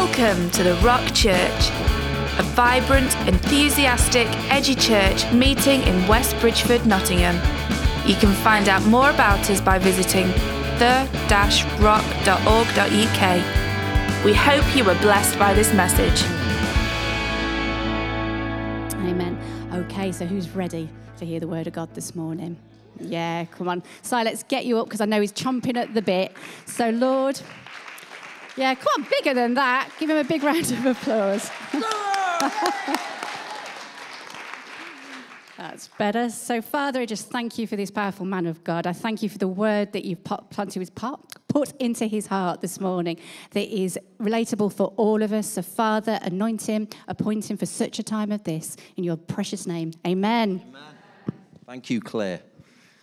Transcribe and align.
Welcome 0.00 0.48
to 0.50 0.62
the 0.62 0.74
Rock 0.74 1.04
Church, 1.12 1.70
a 2.38 2.42
vibrant, 2.54 3.12
enthusiastic, 3.26 4.28
edgy 4.48 4.76
church 4.76 5.28
meeting 5.32 5.82
in 5.82 6.06
West 6.06 6.38
Bridgford, 6.38 6.86
Nottingham. 6.86 7.34
You 8.06 8.14
can 8.14 8.32
find 8.32 8.68
out 8.68 8.84
more 8.84 9.10
about 9.10 9.50
us 9.50 9.60
by 9.60 9.80
visiting 9.80 10.28
the-rock.org.uk. 10.78 11.34
We 14.24 14.34
hope 14.34 14.76
you 14.76 14.84
were 14.84 14.94
blessed 15.00 15.36
by 15.36 15.52
this 15.52 15.74
message. 15.74 16.22
Amen. 19.02 19.36
Okay, 19.74 20.12
so 20.12 20.26
who's 20.26 20.48
ready 20.50 20.88
to 21.16 21.26
hear 21.26 21.40
the 21.40 21.48
word 21.48 21.66
of 21.66 21.72
God 21.72 21.92
this 21.96 22.14
morning? 22.14 22.56
Yeah, 23.00 23.46
come 23.46 23.68
on. 23.68 23.82
Si, 24.02 24.14
let's 24.14 24.44
get 24.44 24.64
you 24.64 24.78
up 24.78 24.86
because 24.86 25.00
I 25.00 25.06
know 25.06 25.20
he's 25.20 25.32
chomping 25.32 25.76
at 25.76 25.92
the 25.92 26.02
bit. 26.02 26.36
So, 26.66 26.90
Lord, 26.90 27.40
yeah, 28.58 28.74
come 28.74 28.88
on, 28.98 29.06
bigger 29.08 29.34
than 29.34 29.54
that. 29.54 29.88
Give 30.00 30.10
him 30.10 30.16
a 30.16 30.24
big 30.24 30.42
round 30.42 30.70
of 30.72 30.84
applause. 30.84 31.48
That's 35.56 35.88
better. 35.88 36.28
So, 36.28 36.60
Father, 36.60 37.00
I 37.00 37.06
just 37.06 37.30
thank 37.30 37.56
you 37.56 37.68
for 37.68 37.76
this 37.76 37.90
powerful 37.90 38.26
man 38.26 38.46
of 38.46 38.64
God. 38.64 38.86
I 38.86 38.92
thank 38.92 39.22
you 39.22 39.28
for 39.28 39.38
the 39.38 39.46
word 39.46 39.92
that 39.92 40.04
you've 40.04 40.24
put, 40.24 40.50
planted 40.50 40.80
his 40.80 40.90
pot, 40.90 41.20
put 41.46 41.72
into 41.80 42.06
his 42.06 42.26
heart 42.26 42.60
this 42.60 42.80
morning 42.80 43.18
that 43.52 43.68
is 43.68 43.96
relatable 44.20 44.72
for 44.72 44.88
all 44.96 45.22
of 45.22 45.32
us. 45.32 45.46
So, 45.48 45.62
Father, 45.62 46.18
anoint 46.22 46.62
him, 46.66 46.88
appoint 47.06 47.48
him 47.48 47.56
for 47.56 47.66
such 47.66 48.00
a 48.00 48.02
time 48.02 48.32
as 48.32 48.42
this. 48.42 48.76
In 48.96 49.04
your 49.04 49.16
precious 49.16 49.68
name, 49.68 49.92
amen. 50.04 50.62
Amen. 50.68 50.82
Thank 51.64 51.90
you, 51.90 52.00
Claire. 52.00 52.40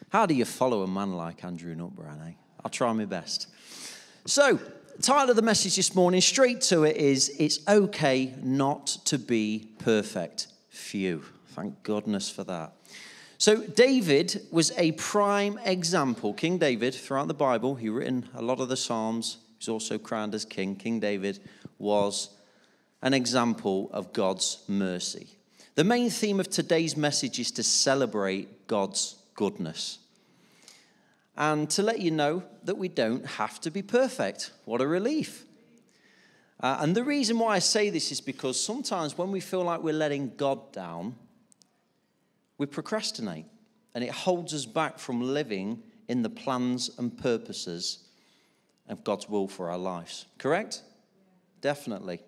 How 0.10 0.26
do 0.26 0.34
you 0.34 0.44
follow 0.44 0.82
a 0.82 0.88
man 0.88 1.14
like 1.14 1.46
Andrew 1.46 1.76
Nutbrand, 1.76 2.28
eh? 2.28 2.34
I'll 2.64 2.72
try 2.72 2.92
my 2.92 3.06
best. 3.06 3.48
So, 4.26 4.60
title 5.02 5.30
of 5.30 5.36
the 5.36 5.42
message 5.42 5.76
this 5.76 5.94
morning, 5.96 6.22
straight 6.22 6.62
to 6.62 6.84
it, 6.84 6.98
is 6.98 7.34
It's 7.40 7.60
okay 7.68 8.34
not 8.42 8.88
to 9.06 9.18
be 9.18 9.70
perfect. 9.80 10.48
Phew. 10.70 11.24
Thank 11.50 11.84
goodness 11.84 12.30
for 12.30 12.44
that. 12.46 12.74
So, 13.38 13.58
David 13.58 14.48
was 14.52 14.72
a 14.78 14.94
prime 14.94 15.60
example. 15.66 16.34
King 16.34 16.58
David, 16.58 16.96
throughout 16.96 17.28
the 17.28 17.34
Bible, 17.34 17.76
he 17.76 17.90
written 17.90 18.30
a 18.34 18.42
lot 18.42 18.60
of 18.60 18.70
the 18.70 18.78
Psalms. 18.78 19.38
He's 19.60 19.70
also 19.70 19.98
crowned 19.98 20.34
as 20.34 20.46
king. 20.46 20.76
King 20.76 21.00
David 21.00 21.40
was 21.78 22.30
an 23.02 23.14
example 23.14 23.90
of 23.92 24.14
God's 24.14 24.64
mercy. 24.68 25.28
The 25.76 25.84
main 25.84 26.10
theme 26.10 26.40
of 26.40 26.50
today's 26.50 26.96
message 26.96 27.40
is 27.40 27.52
to 27.52 27.64
celebrate 27.64 28.68
God's 28.68 29.16
goodness 29.36 30.00
and 31.38 31.70
to 31.72 31.84
let 31.84 32.00
you 32.00 32.12
know 32.12 32.44
that 32.64 32.78
we 32.78 32.88
don't 32.88 33.26
have 33.26 33.60
to 33.62 33.72
be 33.72 33.82
perfect. 33.82 34.52
What 34.66 34.82
a 34.82 34.88
relief. 34.88 35.46
Uh, 36.60 36.78
and 36.80 36.96
the 36.96 37.04
reason 37.04 37.38
why 37.38 37.56
I 37.56 37.60
say 37.60 37.90
this 37.90 38.12
is 38.12 38.22
because 38.22 38.60
sometimes 38.60 39.18
when 39.18 39.32
we 39.32 39.42
feel 39.42 39.64
like 39.64 39.82
we're 39.82 39.94
letting 39.94 40.34
God 40.38 40.72
down, 40.72 41.16
we 42.58 42.66
procrastinate 42.66 43.46
and 43.94 44.04
it 44.04 44.12
holds 44.12 44.54
us 44.54 44.66
back 44.66 44.98
from 44.98 45.22
living 45.22 45.84
in 46.08 46.22
the 46.22 46.30
plans 46.30 46.90
and 46.98 47.18
purposes 47.18 48.00
of 48.88 49.04
God's 49.04 49.28
will 49.28 49.48
for 49.48 49.70
our 49.70 49.78
lives. 49.78 50.26
Correct? 50.38 50.82
Definitely. 51.62 52.22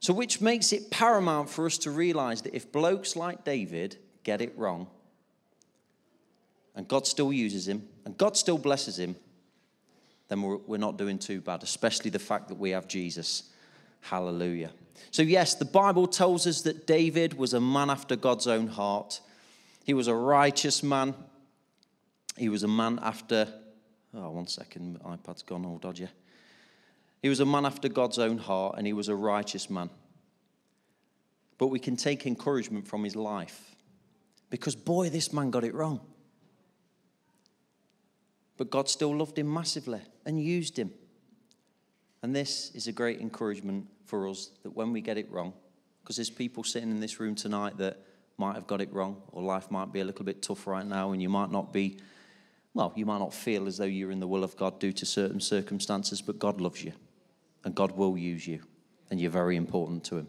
So, 0.00 0.12
which 0.12 0.40
makes 0.40 0.72
it 0.72 0.90
paramount 0.90 1.50
for 1.50 1.66
us 1.66 1.78
to 1.78 1.90
realize 1.90 2.42
that 2.42 2.54
if 2.54 2.70
blokes 2.70 3.16
like 3.16 3.44
David 3.44 3.96
get 4.22 4.40
it 4.40 4.56
wrong, 4.56 4.86
and 6.74 6.86
God 6.86 7.06
still 7.06 7.32
uses 7.32 7.66
him, 7.66 7.88
and 8.04 8.16
God 8.16 8.36
still 8.36 8.58
blesses 8.58 8.98
him, 8.98 9.16
then 10.28 10.42
we're, 10.42 10.56
we're 10.58 10.78
not 10.78 10.96
doing 10.96 11.18
too 11.18 11.40
bad, 11.40 11.62
especially 11.62 12.10
the 12.10 12.18
fact 12.18 12.48
that 12.48 12.56
we 12.56 12.70
have 12.70 12.86
Jesus. 12.86 13.50
Hallelujah. 14.00 14.70
So, 15.10 15.22
yes, 15.22 15.54
the 15.54 15.64
Bible 15.64 16.06
tells 16.06 16.46
us 16.46 16.62
that 16.62 16.86
David 16.86 17.34
was 17.34 17.54
a 17.54 17.60
man 17.60 17.90
after 17.90 18.14
God's 18.14 18.46
own 18.46 18.66
heart. 18.66 19.20
He 19.84 19.94
was 19.94 20.06
a 20.06 20.14
righteous 20.14 20.82
man. 20.82 21.14
He 22.36 22.48
was 22.48 22.62
a 22.62 22.68
man 22.68 22.98
after, 23.02 23.48
oh, 24.14 24.30
one 24.30 24.46
second, 24.46 25.00
my 25.02 25.16
iPad's 25.16 25.42
gone 25.42 25.64
all 25.64 25.78
dodgy. 25.78 26.08
He 27.22 27.28
was 27.28 27.40
a 27.40 27.46
man 27.46 27.66
after 27.66 27.88
God's 27.88 28.18
own 28.18 28.38
heart, 28.38 28.76
and 28.78 28.86
he 28.86 28.92
was 28.92 29.08
a 29.08 29.14
righteous 29.14 29.68
man. 29.68 29.90
But 31.56 31.68
we 31.68 31.80
can 31.80 31.96
take 31.96 32.26
encouragement 32.26 32.86
from 32.86 33.02
his 33.02 33.16
life 33.16 33.74
because, 34.50 34.76
boy, 34.76 35.08
this 35.08 35.32
man 35.32 35.50
got 35.50 35.64
it 35.64 35.74
wrong. 35.74 36.00
But 38.58 38.70
God 38.70 38.88
still 38.90 39.16
loved 39.16 39.38
him 39.38 39.52
massively 39.52 40.00
and 40.26 40.42
used 40.42 40.78
him. 40.78 40.92
And 42.22 42.34
this 42.36 42.70
is 42.74 42.88
a 42.88 42.92
great 42.92 43.20
encouragement 43.20 43.86
for 44.04 44.28
us 44.28 44.50
that 44.64 44.76
when 44.76 44.92
we 44.92 45.00
get 45.00 45.16
it 45.16 45.30
wrong, 45.30 45.54
because 46.02 46.16
there's 46.16 46.28
people 46.28 46.64
sitting 46.64 46.90
in 46.90 47.00
this 47.00 47.20
room 47.20 47.34
tonight 47.34 47.78
that 47.78 47.98
might 48.36 48.56
have 48.56 48.66
got 48.66 48.80
it 48.80 48.92
wrong, 48.92 49.22
or 49.32 49.42
life 49.42 49.70
might 49.70 49.92
be 49.92 50.00
a 50.00 50.04
little 50.04 50.24
bit 50.24 50.42
tough 50.42 50.66
right 50.66 50.86
now, 50.86 51.12
and 51.12 51.22
you 51.22 51.28
might 51.28 51.50
not 51.50 51.72
be, 51.72 51.98
well, 52.74 52.92
you 52.96 53.06
might 53.06 53.18
not 53.18 53.32
feel 53.32 53.66
as 53.66 53.78
though 53.78 53.84
you're 53.84 54.10
in 54.10 54.20
the 54.20 54.26
will 54.26 54.44
of 54.44 54.56
God 54.56 54.78
due 54.80 54.92
to 54.92 55.06
certain 55.06 55.40
circumstances, 55.40 56.20
but 56.20 56.38
God 56.38 56.60
loves 56.60 56.82
you, 56.82 56.92
and 57.64 57.74
God 57.74 57.92
will 57.96 58.16
use 58.16 58.46
you, 58.46 58.60
and 59.10 59.20
you're 59.20 59.30
very 59.30 59.56
important 59.56 60.04
to 60.04 60.18
Him. 60.18 60.28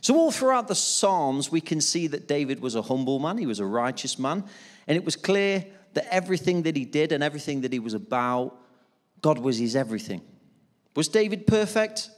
So, 0.00 0.16
all 0.16 0.30
throughout 0.30 0.68
the 0.68 0.74
Psalms, 0.74 1.50
we 1.50 1.60
can 1.60 1.80
see 1.80 2.06
that 2.06 2.26
David 2.26 2.60
was 2.60 2.74
a 2.74 2.82
humble 2.82 3.18
man, 3.18 3.36
he 3.36 3.46
was 3.46 3.60
a 3.60 3.66
righteous 3.66 4.18
man, 4.18 4.44
and 4.86 4.96
it 4.96 5.04
was 5.04 5.16
clear 5.16 5.66
that 5.94 6.12
everything 6.12 6.62
that 6.62 6.76
he 6.76 6.84
did 6.84 7.12
and 7.12 7.22
everything 7.22 7.62
that 7.62 7.72
he 7.72 7.78
was 7.78 7.94
about, 7.94 8.56
God 9.22 9.38
was 9.38 9.58
his 9.58 9.76
everything. 9.76 10.22
Was 10.94 11.08
David 11.08 11.46
perfect? 11.46 12.10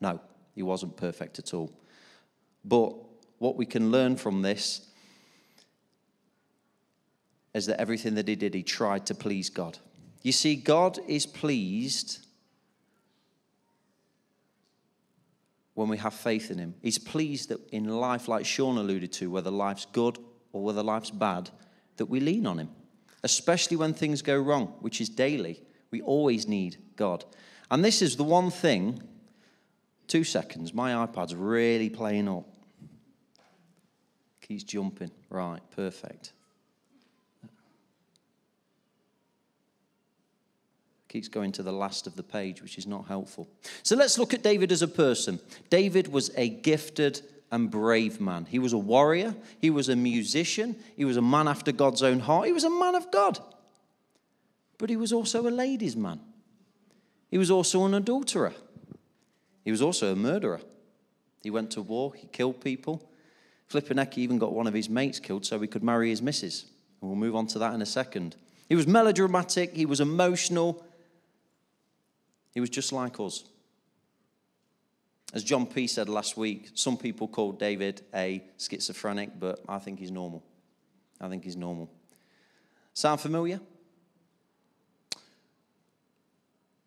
No, 0.00 0.20
he 0.54 0.62
wasn't 0.62 0.96
perfect 0.96 1.38
at 1.38 1.54
all. 1.54 1.72
But 2.64 2.94
what 3.38 3.56
we 3.56 3.66
can 3.66 3.90
learn 3.90 4.16
from 4.16 4.42
this 4.42 4.88
is 7.54 7.66
that 7.66 7.80
everything 7.80 8.14
that 8.16 8.28
he 8.28 8.36
did, 8.36 8.52
he 8.54 8.62
tried 8.62 9.06
to 9.06 9.14
please 9.14 9.48
God. 9.48 9.78
You 10.22 10.32
see, 10.32 10.56
God 10.56 10.98
is 11.06 11.24
pleased 11.24 12.18
when 15.74 15.88
we 15.88 15.96
have 15.98 16.14
faith 16.14 16.50
in 16.50 16.58
him. 16.58 16.74
He's 16.82 16.98
pleased 16.98 17.50
that 17.50 17.66
in 17.70 17.86
life, 17.86 18.28
like 18.28 18.44
Sean 18.44 18.76
alluded 18.76 19.12
to, 19.14 19.30
whether 19.30 19.50
life's 19.50 19.86
good 19.86 20.18
or 20.52 20.62
whether 20.62 20.82
life's 20.82 21.10
bad, 21.10 21.50
that 21.96 22.06
we 22.06 22.20
lean 22.20 22.46
on 22.46 22.58
him 22.58 22.70
especially 23.26 23.76
when 23.76 23.92
things 23.92 24.22
go 24.22 24.38
wrong, 24.38 24.68
which 24.78 25.00
is 25.00 25.08
daily. 25.08 25.60
We 25.90 26.00
always 26.00 26.46
need 26.46 26.76
God. 26.94 27.24
And 27.72 27.84
this 27.84 28.00
is 28.00 28.14
the 28.14 28.22
one 28.22 28.52
thing, 28.52 29.02
two 30.06 30.22
seconds, 30.22 30.72
my 30.72 30.92
iPad's 30.92 31.34
really 31.34 31.90
playing 31.90 32.28
up. 32.28 32.44
Keeps 34.42 34.62
jumping. 34.62 35.10
Right, 35.28 35.60
perfect. 35.74 36.34
Keeps 41.08 41.26
going 41.26 41.50
to 41.50 41.64
the 41.64 41.72
last 41.72 42.06
of 42.06 42.14
the 42.14 42.22
page, 42.22 42.62
which 42.62 42.78
is 42.78 42.86
not 42.86 43.08
helpful. 43.08 43.48
So 43.82 43.96
let's 43.96 44.18
look 44.18 44.34
at 44.34 44.44
David 44.44 44.70
as 44.70 44.82
a 44.82 44.88
person. 44.88 45.40
David 45.68 46.06
was 46.12 46.30
a 46.36 46.48
gifted 46.48 47.22
and 47.50 47.70
brave 47.70 48.20
man. 48.20 48.46
He 48.46 48.58
was 48.58 48.72
a 48.72 48.78
warrior, 48.78 49.34
he 49.60 49.70
was 49.70 49.88
a 49.88 49.96
musician, 49.96 50.76
he 50.96 51.04
was 51.04 51.16
a 51.16 51.22
man 51.22 51.48
after 51.48 51.72
God's 51.72 52.02
own 52.02 52.20
heart, 52.20 52.46
he 52.46 52.52
was 52.52 52.64
a 52.64 52.70
man 52.70 52.94
of 52.94 53.10
God. 53.10 53.38
But 54.78 54.90
he 54.90 54.96
was 54.96 55.12
also 55.12 55.46
a 55.46 55.50
ladies' 55.50 55.96
man. 55.96 56.20
He 57.30 57.38
was 57.38 57.50
also 57.50 57.84
an 57.86 57.94
adulterer. 57.94 58.54
He 59.64 59.70
was 59.70 59.82
also 59.82 60.12
a 60.12 60.16
murderer. 60.16 60.60
He 61.42 61.50
went 61.50 61.70
to 61.72 61.82
war, 61.82 62.12
he 62.14 62.26
killed 62.28 62.60
people. 62.60 63.08
Flippin' 63.68 64.06
even 64.16 64.38
got 64.38 64.52
one 64.52 64.66
of 64.66 64.74
his 64.74 64.88
mates 64.88 65.18
killed 65.18 65.44
so 65.44 65.58
he 65.58 65.66
could 65.66 65.82
marry 65.82 66.10
his 66.10 66.22
missus. 66.22 66.66
And 67.00 67.10
we'll 67.10 67.18
move 67.18 67.34
on 67.34 67.46
to 67.48 67.58
that 67.58 67.74
in 67.74 67.82
a 67.82 67.86
second. 67.86 68.36
He 68.68 68.76
was 68.76 68.86
melodramatic, 68.86 69.74
he 69.74 69.86
was 69.86 70.00
emotional. 70.00 70.84
He 72.52 72.60
was 72.60 72.70
just 72.70 72.92
like 72.92 73.20
us. 73.20 73.44
As 75.36 75.44
John 75.44 75.66
P. 75.66 75.86
said 75.86 76.08
last 76.08 76.38
week, 76.38 76.70
some 76.72 76.96
people 76.96 77.28
call 77.28 77.52
David 77.52 78.00
a 78.14 78.42
schizophrenic, 78.56 79.38
but 79.38 79.62
I 79.68 79.78
think 79.78 79.98
he's 79.98 80.10
normal. 80.10 80.42
I 81.20 81.28
think 81.28 81.44
he's 81.44 81.58
normal. 81.58 81.90
Sound 82.94 83.20
familiar? 83.20 83.60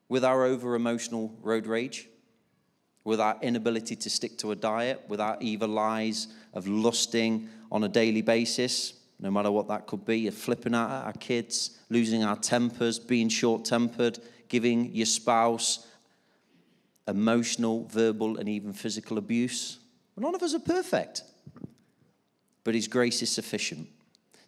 With 0.07 0.25
our 0.25 0.45
over 0.45 0.73
emotional 0.73 1.31
road 1.43 1.67
rage, 1.67 2.09
with 3.03 3.19
our 3.19 3.37
inability 3.43 3.95
to 3.97 4.09
stick 4.09 4.35
to 4.39 4.51
a 4.51 4.55
diet, 4.55 5.03
with 5.07 5.21
our 5.21 5.37
evil 5.39 5.69
lies 5.69 6.29
of 6.55 6.67
lusting 6.67 7.49
on 7.71 7.83
a 7.83 7.87
daily 7.87 8.23
basis, 8.23 8.93
no 9.19 9.29
matter 9.29 9.51
what 9.51 9.67
that 9.67 9.85
could 9.85 10.05
be, 10.05 10.25
of 10.25 10.33
flipping 10.33 10.73
out 10.73 10.89
at 10.89 11.05
our 11.05 11.13
kids, 11.13 11.77
losing 11.91 12.23
our 12.23 12.35
tempers, 12.35 12.97
being 12.97 13.29
short 13.29 13.63
tempered, 13.63 14.17
giving 14.47 14.91
your 14.91 15.05
spouse 15.05 15.85
emotional, 17.09 17.85
verbal, 17.85 18.37
and 18.37 18.47
even 18.47 18.73
physical 18.73 19.17
abuse. 19.17 19.79
None 20.17 20.35
of 20.35 20.43
us 20.43 20.53
are 20.53 20.59
perfect, 20.59 21.23
but 22.63 22.75
His 22.75 22.87
grace 22.87 23.21
is 23.21 23.31
sufficient. 23.31 23.87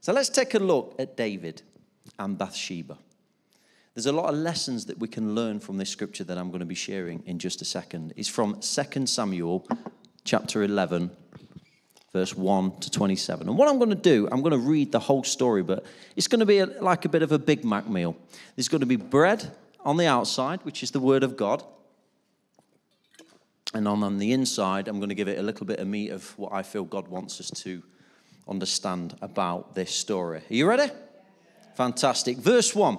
So 0.01 0.11
let's 0.11 0.29
take 0.29 0.53
a 0.53 0.59
look 0.59 0.95
at 0.99 1.15
David 1.15 1.61
and 2.19 2.37
Bathsheba. 2.37 2.97
There's 3.93 4.05
a 4.05 4.11
lot 4.11 4.33
of 4.33 4.39
lessons 4.39 4.85
that 4.85 4.99
we 4.99 5.07
can 5.07 5.35
learn 5.35 5.59
from 5.59 5.77
this 5.77 5.89
scripture 5.89 6.23
that 6.23 6.37
I'm 6.37 6.49
going 6.49 6.61
to 6.61 6.65
be 6.65 6.75
sharing 6.75 7.23
in 7.25 7.39
just 7.39 7.61
a 7.61 7.65
second. 7.65 8.13
It's 8.15 8.29
from 8.29 8.59
2 8.61 9.05
Samuel 9.05 9.67
chapter 10.23 10.63
11, 10.63 11.11
verse 12.13 12.35
1 12.35 12.79
to 12.79 12.89
27. 12.89 13.49
And 13.49 13.57
what 13.57 13.67
I'm 13.67 13.77
going 13.77 13.89
to 13.89 13.95
do, 13.95 14.29
I'm 14.31 14.41
going 14.41 14.51
to 14.51 14.57
read 14.57 14.91
the 14.91 14.99
whole 14.99 15.23
story, 15.23 15.61
but 15.61 15.85
it's 16.15 16.27
going 16.27 16.39
to 16.39 16.45
be 16.45 16.59
a, 16.59 16.65
like 16.65 17.03
a 17.03 17.09
bit 17.09 17.21
of 17.21 17.33
a 17.33 17.39
Big 17.39 17.65
Mac 17.65 17.87
meal. 17.89 18.15
There's 18.55 18.69
going 18.69 18.79
to 18.79 18.87
be 18.87 18.95
bread 18.95 19.51
on 19.81 19.97
the 19.97 20.07
outside, 20.07 20.61
which 20.63 20.83
is 20.83 20.91
the 20.91 20.99
word 20.99 21.23
of 21.23 21.35
God. 21.35 21.63
And 23.73 23.87
on, 23.87 24.03
on 24.03 24.17
the 24.17 24.33
inside, 24.33 24.87
I'm 24.87 24.97
going 24.97 25.09
to 25.09 25.15
give 25.15 25.27
it 25.27 25.39
a 25.39 25.43
little 25.43 25.65
bit 25.65 25.79
of 25.79 25.87
meat 25.87 26.09
of 26.09 26.37
what 26.37 26.51
I 26.51 26.61
feel 26.63 26.83
God 26.83 27.07
wants 27.07 27.39
us 27.39 27.49
to 27.61 27.81
understand 28.47 29.15
about 29.21 29.75
this 29.75 29.91
story. 29.91 30.39
Are 30.39 30.53
you 30.53 30.67
ready? 30.67 30.91
Fantastic. 31.75 32.37
Verse 32.37 32.75
1. 32.75 32.97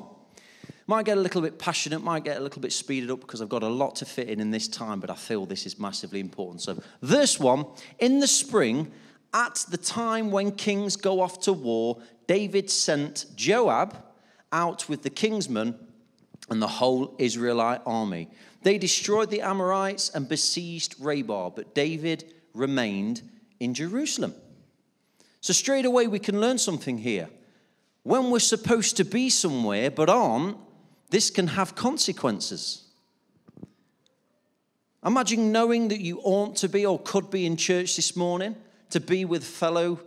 Might 0.86 1.04
get 1.04 1.16
a 1.16 1.20
little 1.20 1.42
bit 1.42 1.58
passionate, 1.58 2.02
might 2.02 2.24
get 2.24 2.38
a 2.38 2.40
little 2.40 2.60
bit 2.60 2.72
speeded 2.72 3.10
up 3.10 3.20
because 3.20 3.40
I've 3.40 3.48
got 3.48 3.62
a 3.62 3.69
lot 3.69 3.96
to 3.96 4.04
fit 4.04 4.28
in 4.28 4.40
in 4.40 4.50
this 4.50 4.66
time, 4.66 4.98
but 4.98 5.10
I 5.10 5.14
feel 5.14 5.46
this 5.46 5.64
is 5.64 5.78
massively 5.78 6.20
important. 6.20 6.60
So, 6.60 6.82
verse 7.02 7.38
1 7.38 7.64
In 8.00 8.19
the 8.19 8.26
spring, 8.26 8.90
at 9.32 9.64
the 9.70 9.76
time 9.76 10.30
when 10.30 10.50
kings 10.52 10.96
go 10.96 11.20
off 11.20 11.40
to 11.42 11.52
war, 11.52 12.02
David 12.26 12.69
sent 12.69 13.26
Joab 13.36 13.96
out 14.50 14.88
with 14.88 15.02
the 15.02 15.10
kingsmen 15.10 15.76
and 16.50 16.60
the 16.60 16.69
whole 16.69 17.14
Israelite 17.19 17.80
army. 17.86 18.28
They 18.62 18.78
destroyed 18.78 19.30
the 19.30 19.40
Amorites 19.40 20.10
and 20.10 20.28
besieged 20.28 20.94
Rabbah, 20.98 21.50
but 21.50 21.74
David 21.74 22.32
remained 22.54 23.22
in 23.58 23.74
Jerusalem. 23.74 24.34
So, 25.40 25.52
straight 25.52 25.84
away, 25.84 26.06
we 26.06 26.20
can 26.20 26.40
learn 26.40 26.58
something 26.58 26.98
here. 26.98 27.28
When 28.04 28.30
we're 28.30 28.38
supposed 28.38 28.96
to 28.96 29.04
be 29.04 29.30
somewhere 29.30 29.90
but 29.90 30.08
aren't, 30.08 30.56
this 31.10 31.30
can 31.30 31.48
have 31.48 31.74
consequences. 31.74 32.84
Imagine 35.04 35.50
knowing 35.50 35.88
that 35.88 36.00
you 36.00 36.20
ought 36.22 36.56
to 36.56 36.68
be 36.68 36.86
or 36.86 36.98
could 36.98 37.30
be 37.30 37.44
in 37.44 37.56
church 37.56 37.96
this 37.96 38.14
morning, 38.14 38.54
to 38.90 39.00
be 39.00 39.24
with 39.24 39.42
fellow 39.44 39.98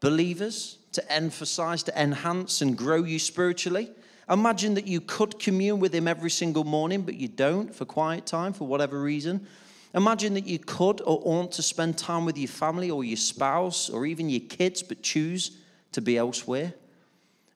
believers, 0.00 0.78
to 0.92 1.12
emphasize, 1.12 1.82
to 1.84 2.00
enhance 2.00 2.60
and 2.60 2.78
grow 2.78 3.02
you 3.02 3.18
spiritually. 3.18 3.90
Imagine 4.30 4.74
that 4.74 4.86
you 4.86 5.00
could 5.00 5.38
commune 5.38 5.80
with 5.80 5.94
Him 5.94 6.06
every 6.06 6.30
single 6.30 6.64
morning, 6.64 7.02
but 7.02 7.14
you 7.14 7.28
don't 7.28 7.74
for 7.74 7.84
quiet 7.84 8.26
time 8.26 8.52
for 8.52 8.66
whatever 8.66 9.00
reason. 9.00 9.46
Imagine 9.94 10.34
that 10.34 10.46
you 10.46 10.58
could 10.58 11.00
or 11.02 11.20
ought 11.24 11.52
to 11.52 11.62
spend 11.62 11.98
time 11.98 12.24
with 12.24 12.38
your 12.38 12.48
family 12.48 12.90
or 12.90 13.04
your 13.04 13.16
spouse 13.16 13.90
or 13.90 14.06
even 14.06 14.30
your 14.30 14.40
kids, 14.40 14.82
but 14.82 15.02
choose 15.02 15.58
to 15.92 16.00
be 16.00 16.16
elsewhere. 16.16 16.72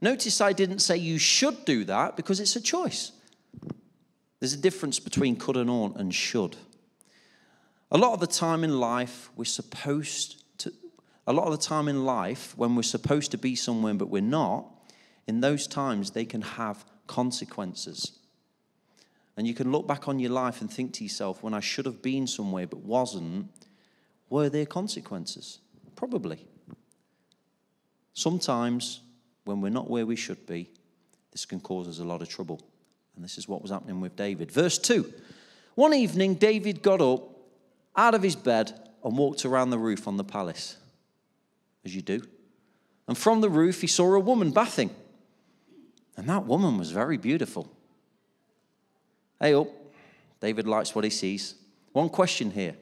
Notice 0.00 0.40
I 0.40 0.52
didn't 0.52 0.80
say 0.80 0.98
you 0.98 1.18
should 1.18 1.64
do 1.64 1.84
that 1.84 2.16
because 2.16 2.40
it's 2.40 2.56
a 2.56 2.60
choice. 2.60 3.12
There's 4.40 4.52
a 4.52 4.58
difference 4.58 4.98
between 4.98 5.36
could 5.36 5.56
and 5.56 5.70
ought 5.70 5.96
and 5.96 6.14
should. 6.14 6.56
A 7.90 7.96
lot 7.96 8.12
of 8.12 8.20
the 8.20 8.26
time 8.26 8.64
in 8.64 8.78
life, 8.78 9.30
we're 9.36 9.44
supposed 9.44 10.42
to, 10.58 10.72
a 11.26 11.32
lot 11.32 11.46
of 11.46 11.52
the 11.52 11.64
time 11.64 11.88
in 11.88 12.04
life, 12.04 12.52
when 12.58 12.76
we're 12.76 12.82
supposed 12.82 13.30
to 13.30 13.38
be 13.38 13.54
somewhere 13.54 13.94
but 13.94 14.10
we're 14.10 14.20
not, 14.20 14.66
in 15.26 15.40
those 15.40 15.66
times, 15.66 16.10
they 16.10 16.24
can 16.24 16.42
have 16.42 16.84
consequences. 17.06 18.12
And 19.36 19.46
you 19.46 19.54
can 19.54 19.70
look 19.70 19.86
back 19.86 20.08
on 20.08 20.18
your 20.18 20.30
life 20.30 20.60
and 20.60 20.70
think 20.70 20.92
to 20.94 21.04
yourself, 21.04 21.42
when 21.42 21.52
I 21.52 21.60
should 21.60 21.84
have 21.86 22.00
been 22.00 22.26
somewhere 22.26 22.66
but 22.66 22.80
wasn't, 22.80 23.50
were 24.30 24.48
there 24.48 24.66
consequences? 24.66 25.58
Probably. 25.94 26.44
Sometimes, 28.14 29.00
when 29.44 29.60
we're 29.60 29.68
not 29.68 29.90
where 29.90 30.06
we 30.06 30.16
should 30.16 30.46
be, 30.46 30.70
this 31.32 31.44
can 31.44 31.60
cause 31.60 31.86
us 31.86 31.98
a 31.98 32.04
lot 32.04 32.22
of 32.22 32.28
trouble. 32.28 32.60
And 33.14 33.24
this 33.24 33.36
is 33.36 33.48
what 33.48 33.62
was 33.62 33.70
happening 33.70 34.00
with 34.00 34.16
David. 34.16 34.50
Verse 34.50 34.78
2 34.78 35.12
One 35.74 35.92
evening, 35.92 36.34
David 36.34 36.82
got 36.82 37.02
up 37.02 37.22
out 37.94 38.14
of 38.14 38.22
his 38.22 38.36
bed 38.36 38.72
and 39.04 39.16
walked 39.16 39.44
around 39.44 39.70
the 39.70 39.78
roof 39.78 40.08
on 40.08 40.16
the 40.16 40.24
palace, 40.24 40.76
as 41.84 41.94
you 41.94 42.02
do. 42.02 42.22
And 43.06 43.16
from 43.16 43.40
the 43.40 43.50
roof, 43.50 43.80
he 43.80 43.86
saw 43.86 44.14
a 44.14 44.20
woman 44.20 44.50
bathing. 44.50 44.90
And 46.16 46.28
that 46.28 46.46
woman 46.46 46.78
was 46.78 46.90
very 46.90 47.16
beautiful. 47.16 47.70
Hey, 49.38 49.54
up. 49.54 49.68
David 50.40 50.66
likes 50.66 50.94
what 50.94 51.04
he 51.04 51.10
sees. 51.10 51.54
One 51.92 52.08
question 52.08 52.50
here. 52.50 52.74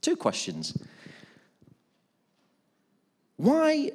Two 0.00 0.16
questions. 0.16 0.76
Why, 3.36 3.92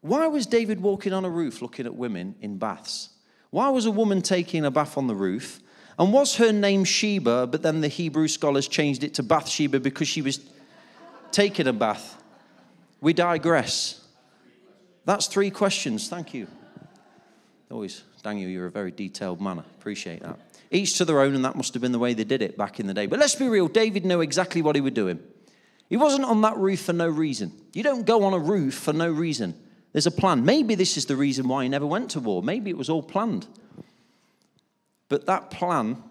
why 0.00 0.26
was 0.26 0.46
David 0.46 0.80
walking 0.80 1.12
on 1.12 1.24
a 1.24 1.30
roof 1.30 1.62
looking 1.62 1.86
at 1.86 1.94
women 1.94 2.34
in 2.40 2.58
baths? 2.58 3.10
Why 3.50 3.68
was 3.70 3.86
a 3.86 3.90
woman 3.90 4.22
taking 4.22 4.64
a 4.64 4.70
bath 4.70 4.96
on 4.96 5.06
the 5.06 5.14
roof? 5.14 5.60
And 5.98 6.12
was 6.12 6.36
her 6.36 6.52
name 6.52 6.84
Sheba, 6.84 7.46
but 7.48 7.62
then 7.62 7.80
the 7.80 7.88
Hebrew 7.88 8.28
scholars 8.28 8.66
changed 8.68 9.04
it 9.04 9.14
to 9.14 9.22
Bathsheba 9.22 9.80
because 9.80 10.08
she 10.08 10.22
was 10.22 10.40
taking 11.30 11.66
a 11.66 11.72
bath? 11.72 12.22
We 13.00 13.12
digress. 13.12 14.02
That's 15.04 15.26
three 15.26 15.50
questions. 15.50 16.08
Thank 16.08 16.32
you. 16.34 16.46
Always, 17.70 18.02
Daniel, 18.22 18.50
you're 18.50 18.66
a 18.66 18.70
very 18.70 18.90
detailed 18.90 19.40
man. 19.40 19.58
Appreciate 19.58 20.22
that. 20.22 20.38
Each 20.72 20.98
to 20.98 21.04
their 21.04 21.20
own, 21.20 21.34
and 21.34 21.44
that 21.44 21.56
must 21.56 21.72
have 21.74 21.80
been 21.80 21.92
the 21.92 21.98
way 21.98 22.14
they 22.14 22.24
did 22.24 22.42
it 22.42 22.56
back 22.58 22.80
in 22.80 22.86
the 22.86 22.94
day. 22.94 23.06
But 23.06 23.20
let's 23.20 23.36
be 23.36 23.48
real, 23.48 23.68
David 23.68 24.04
knew 24.04 24.20
exactly 24.20 24.60
what 24.62 24.74
he 24.74 24.80
was 24.80 24.92
doing. 24.92 25.20
He 25.88 25.96
wasn't 25.96 26.24
on 26.24 26.40
that 26.42 26.56
roof 26.56 26.80
for 26.80 26.92
no 26.92 27.08
reason. 27.08 27.52
You 27.72 27.82
don't 27.82 28.06
go 28.06 28.24
on 28.24 28.32
a 28.32 28.38
roof 28.38 28.74
for 28.74 28.92
no 28.92 29.10
reason. 29.10 29.54
There's 29.92 30.06
a 30.06 30.12
plan. 30.12 30.44
Maybe 30.44 30.74
this 30.74 30.96
is 30.96 31.06
the 31.06 31.16
reason 31.16 31.48
why 31.48 31.64
he 31.64 31.68
never 31.68 31.86
went 31.86 32.10
to 32.10 32.20
war. 32.20 32.42
Maybe 32.42 32.70
it 32.70 32.76
was 32.78 32.88
all 32.88 33.02
planned. 33.02 33.46
But 35.08 35.26
that 35.26 35.50
plan 35.50 36.02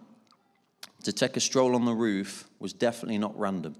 to 1.03 1.13
take 1.13 1.37
a 1.37 1.39
stroll 1.39 1.75
on 1.75 1.85
the 1.85 1.93
roof 1.93 2.49
was 2.59 2.73
definitely 2.73 3.17
not 3.17 3.37
random. 3.39 3.75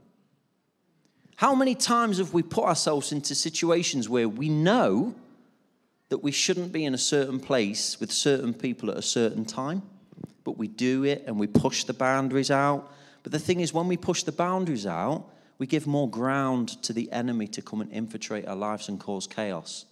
How 1.35 1.53
many 1.55 1.75
times 1.75 2.17
have 2.17 2.33
we 2.33 2.43
put 2.43 2.65
ourselves 2.65 3.11
into 3.11 3.35
situations 3.35 4.07
where 4.07 4.29
we 4.29 4.49
know 4.49 5.15
that 6.09 6.23
we 6.23 6.31
shouldn't 6.31 6.71
be 6.71 6.85
in 6.85 6.93
a 6.93 6.99
certain 6.99 7.39
place 7.39 7.99
with 7.99 8.11
certain 8.11 8.53
people 8.53 8.91
at 8.91 8.97
a 8.97 9.01
certain 9.01 9.45
time, 9.45 9.83
but 10.43 10.57
we 10.57 10.67
do 10.67 11.03
it 11.03 11.23
and 11.27 11.39
we 11.39 11.47
push 11.47 11.83
the 11.83 11.93
boundaries 11.93 12.51
out. 12.51 12.91
But 13.23 13.31
the 13.31 13.39
thing 13.39 13.59
is, 13.59 13.73
when 13.73 13.87
we 13.87 13.97
push 13.97 14.23
the 14.23 14.31
boundaries 14.31 14.87
out, 14.87 15.25
we 15.59 15.67
give 15.67 15.85
more 15.85 16.09
ground 16.09 16.81
to 16.83 16.93
the 16.93 17.11
enemy 17.11 17.47
to 17.47 17.61
come 17.61 17.81
and 17.81 17.91
infiltrate 17.91 18.47
our 18.47 18.55
lives 18.55 18.89
and 18.89 18.99
cause 18.99 19.27
chaos. 19.27 19.85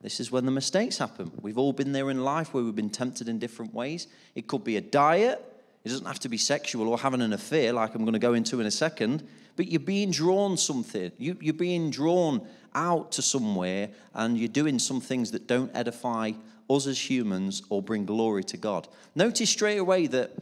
This 0.00 0.20
is 0.20 0.30
when 0.30 0.46
the 0.46 0.52
mistakes 0.52 0.98
happen. 0.98 1.32
We've 1.42 1.58
all 1.58 1.72
been 1.72 1.92
there 1.92 2.10
in 2.10 2.22
life 2.22 2.54
where 2.54 2.62
we've 2.62 2.74
been 2.74 2.90
tempted 2.90 3.28
in 3.28 3.38
different 3.38 3.74
ways. 3.74 4.06
It 4.34 4.46
could 4.46 4.62
be 4.62 4.76
a 4.76 4.80
diet, 4.80 5.42
it 5.84 5.88
doesn't 5.88 6.06
have 6.06 6.20
to 6.20 6.28
be 6.28 6.38
sexual 6.38 6.88
or 6.88 6.98
having 6.98 7.20
an 7.22 7.32
affair, 7.32 7.72
like 7.72 7.94
I'm 7.94 8.02
going 8.02 8.12
to 8.12 8.18
go 8.18 8.34
into 8.34 8.60
in 8.60 8.66
a 8.66 8.70
second, 8.70 9.26
but 9.56 9.68
you're 9.68 9.80
being 9.80 10.10
drawn 10.10 10.56
something. 10.56 11.10
You, 11.18 11.36
you're 11.40 11.54
being 11.54 11.90
drawn 11.90 12.46
out 12.74 13.12
to 13.12 13.22
somewhere 13.22 13.88
and 14.14 14.38
you're 14.38 14.48
doing 14.48 14.78
some 14.78 15.00
things 15.00 15.30
that 15.32 15.46
don't 15.46 15.74
edify 15.74 16.32
us 16.68 16.86
as 16.86 17.10
humans 17.10 17.62
or 17.70 17.82
bring 17.82 18.04
glory 18.04 18.44
to 18.44 18.56
God. 18.56 18.88
Notice 19.14 19.50
straight 19.50 19.78
away 19.78 20.06
that 20.08 20.32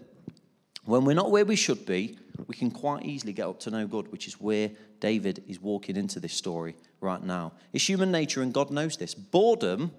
when 0.85 1.05
we're 1.05 1.15
not 1.15 1.31
where 1.31 1.45
we 1.45 1.57
should 1.57 1.87
be, 1.87 2.19
we 2.47 2.55
can 2.55 2.71
quite 2.71 3.05
easily 3.05 3.33
get 3.33 3.47
up 3.47 3.61
to 3.61 3.71
no 3.71 3.87
good, 3.87 4.11
which 4.11 4.27
is 4.27 4.41
where 4.41 4.71
David 5.01 5.43
is 5.47 5.61
walking 5.61 5.97
into 5.97 6.21
this 6.21 6.35
story 6.35 6.75
right 7.01 7.23
now. 7.23 7.53
It's 7.73 7.89
human 7.89 8.11
nature, 8.11 8.43
and 8.43 8.53
God 8.53 8.71
knows 8.71 8.97
this. 8.97 9.15
Boredom 9.15 9.93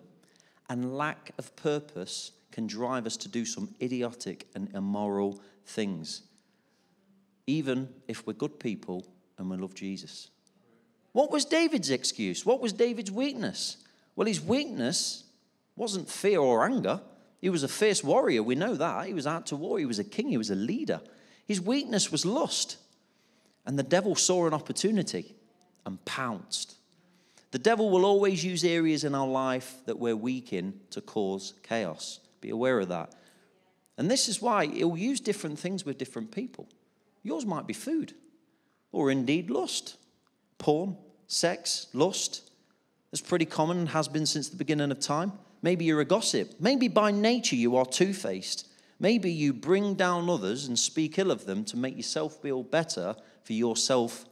and 0.69 0.97
lack 0.97 1.31
of 1.37 1.55
purpose 1.55 2.31
can 2.51 2.67
drive 2.67 3.05
us 3.05 3.17
to 3.17 3.29
do 3.29 3.45
some 3.45 3.73
idiotic 3.81 4.47
and 4.55 4.69
immoral 4.73 5.39
things, 5.65 6.23
even 7.47 7.89
if 8.07 8.25
we're 8.25 8.33
good 8.33 8.59
people 8.59 9.05
and 9.37 9.49
we 9.49 9.57
love 9.57 9.73
Jesus. 9.73 10.29
What 11.11 11.31
was 11.31 11.45
David's 11.45 11.91
excuse? 11.91 12.45
What 12.45 12.61
was 12.61 12.73
David's 12.73 13.11
weakness? 13.11 13.77
Well, 14.15 14.27
his 14.27 14.41
weakness 14.41 15.23
wasn't 15.75 16.09
fear 16.09 16.39
or 16.39 16.65
anger. 16.65 17.01
He 17.41 17.49
was 17.49 17.63
a 17.63 17.67
fierce 17.67 18.03
warrior. 18.03 18.43
We 18.43 18.55
know 18.55 18.75
that. 18.75 19.07
He 19.07 19.13
was 19.13 19.27
out 19.27 19.45
to 19.47 19.55
war. 19.55 19.79
He 19.79 19.85
was 19.85 19.99
a 19.99 20.03
king. 20.03 20.29
He 20.29 20.37
was 20.37 20.49
a 20.49 20.55
leader. 20.55 21.01
His 21.47 21.61
weakness 21.61 22.11
was 22.11 22.25
lust. 22.25 22.77
And 23.65 23.77
the 23.77 23.83
devil 23.83 24.15
saw 24.15 24.47
an 24.47 24.53
opportunity 24.53 25.35
and 25.85 26.03
pounced. 26.05 26.75
The 27.51 27.59
devil 27.59 27.89
will 27.89 28.05
always 28.05 28.43
use 28.43 28.63
areas 28.63 29.03
in 29.03 29.15
our 29.15 29.27
life 29.27 29.75
that 29.85 29.99
we're 29.99 30.15
weak 30.15 30.51
in 30.51 30.79
to 30.89 31.01
cause 31.01 31.53
chaos. 31.63 32.19
Be 32.41 32.49
aware 32.49 32.79
of 32.79 32.89
that. 32.89 33.13
And 33.97 34.11
this 34.11 34.27
is 34.27 34.41
why 34.41 34.65
he'll 34.65 34.97
use 34.97 35.21
different 35.21 35.57
things 35.57 35.85
with 35.85 35.97
different 35.97 36.31
people. 36.31 36.67
Yours 37.25 37.43
might 37.43 37.65
be 37.65 37.73
food, 37.73 38.13
or 38.91 39.09
indeed 39.09 39.49
lust, 39.49 39.97
porn, 40.59 40.95
sex, 41.25 41.87
lust. 41.91 42.51
It's 43.11 43.19
pretty 43.19 43.45
common 43.45 43.79
and 43.79 43.89
has 43.89 44.07
been 44.07 44.27
since 44.27 44.49
the 44.49 44.55
beginning 44.55 44.91
of 44.91 44.99
time. 44.99 45.31
Maybe 45.63 45.85
you're 45.85 46.01
a 46.01 46.05
gossip. 46.05 46.51
Maybe 46.59 46.87
by 46.87 47.09
nature 47.09 47.55
you 47.55 47.77
are 47.77 47.85
two 47.85 48.13
faced. 48.13 48.67
Maybe 48.99 49.31
you 49.31 49.53
bring 49.53 49.95
down 49.95 50.29
others 50.29 50.67
and 50.67 50.77
speak 50.77 51.17
ill 51.17 51.31
of 51.31 51.47
them 51.47 51.65
to 51.65 51.77
make 51.77 51.97
yourself 51.97 52.35
feel 52.43 52.61
better 52.61 53.15
for 53.43 53.53
your 53.53 53.75
self 53.75 54.25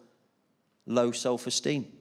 low 0.85 1.11
self 1.11 1.47
esteem. 1.47 1.91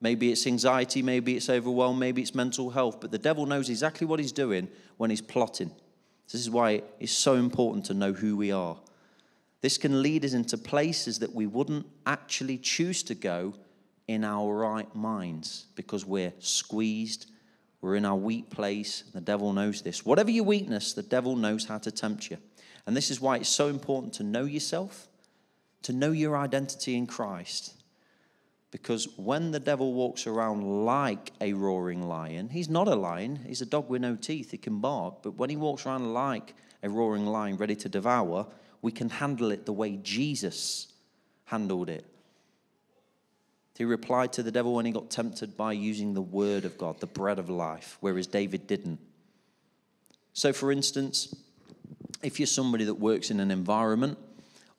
Maybe 0.00 0.32
it's 0.32 0.48
anxiety, 0.48 1.00
maybe 1.00 1.36
it's 1.36 1.48
overwhelm, 1.48 2.00
maybe 2.00 2.22
it's 2.22 2.34
mental 2.34 2.70
health, 2.70 3.00
but 3.00 3.12
the 3.12 3.18
devil 3.18 3.46
knows 3.46 3.70
exactly 3.70 4.04
what 4.04 4.18
he's 4.18 4.32
doing 4.32 4.66
when 4.96 5.10
he's 5.10 5.20
plotting. 5.20 5.70
This 6.32 6.40
is 6.40 6.50
why 6.50 6.82
it's 6.98 7.12
so 7.12 7.34
important 7.34 7.84
to 7.84 7.94
know 7.94 8.12
who 8.12 8.36
we 8.36 8.50
are. 8.50 8.76
This 9.60 9.76
can 9.76 10.02
lead 10.02 10.24
us 10.24 10.32
into 10.32 10.56
places 10.56 11.18
that 11.18 11.34
we 11.34 11.46
wouldn't 11.46 11.86
actually 12.06 12.58
choose 12.58 13.02
to 13.04 13.14
go 13.14 13.54
in 14.08 14.24
our 14.24 14.54
right 14.54 14.94
minds 14.94 15.66
because 15.74 16.04
we're 16.04 16.32
squeezed, 16.38 17.30
we're 17.80 17.96
in 17.96 18.04
our 18.04 18.16
weak 18.16 18.50
place. 18.50 19.04
The 19.14 19.20
devil 19.20 19.52
knows 19.52 19.82
this. 19.82 20.04
Whatever 20.04 20.30
your 20.30 20.44
weakness, 20.44 20.92
the 20.92 21.02
devil 21.02 21.36
knows 21.36 21.66
how 21.66 21.78
to 21.78 21.90
tempt 21.90 22.30
you. 22.30 22.38
And 22.86 22.96
this 22.96 23.10
is 23.10 23.20
why 23.20 23.36
it's 23.36 23.48
so 23.48 23.68
important 23.68 24.14
to 24.14 24.22
know 24.22 24.44
yourself, 24.44 25.08
to 25.82 25.92
know 25.92 26.10
your 26.12 26.36
identity 26.36 26.96
in 26.96 27.06
Christ. 27.06 27.74
Because 28.70 29.08
when 29.16 29.50
the 29.50 29.60
devil 29.60 29.92
walks 29.92 30.26
around 30.26 30.84
like 30.84 31.32
a 31.40 31.52
roaring 31.52 32.02
lion, 32.02 32.48
he's 32.48 32.68
not 32.68 32.88
a 32.88 32.94
lion, 32.94 33.40
he's 33.46 33.62
a 33.62 33.66
dog 33.66 33.88
with 33.88 34.00
no 34.00 34.16
teeth, 34.16 34.50
he 34.52 34.58
can 34.58 34.80
bark. 34.80 35.22
But 35.22 35.36
when 35.36 35.50
he 35.50 35.56
walks 35.56 35.86
around 35.86 36.14
like 36.14 36.54
a 36.82 36.88
roaring 36.88 37.26
lion 37.26 37.56
ready 37.56 37.76
to 37.76 37.88
devour, 37.88 38.46
we 38.82 38.92
can 38.92 39.10
handle 39.10 39.50
it 39.50 39.66
the 39.66 39.72
way 39.72 39.98
Jesus 40.02 40.88
handled 41.46 41.88
it. 41.88 42.04
He 43.76 43.84
replied 43.84 44.34
to 44.34 44.42
the 44.42 44.52
devil 44.52 44.74
when 44.74 44.84
he 44.84 44.92
got 44.92 45.10
tempted 45.10 45.56
by 45.56 45.72
using 45.72 46.12
the 46.12 46.20
word 46.20 46.66
of 46.66 46.76
God, 46.76 47.00
the 47.00 47.06
bread 47.06 47.38
of 47.38 47.48
life, 47.48 47.96
whereas 48.00 48.26
David 48.26 48.66
didn't. 48.66 48.98
So, 50.34 50.52
for 50.52 50.70
instance, 50.70 51.34
if 52.22 52.38
you're 52.38 52.46
somebody 52.46 52.84
that 52.84 52.94
works 52.94 53.30
in 53.30 53.40
an 53.40 53.50
environment 53.50 54.18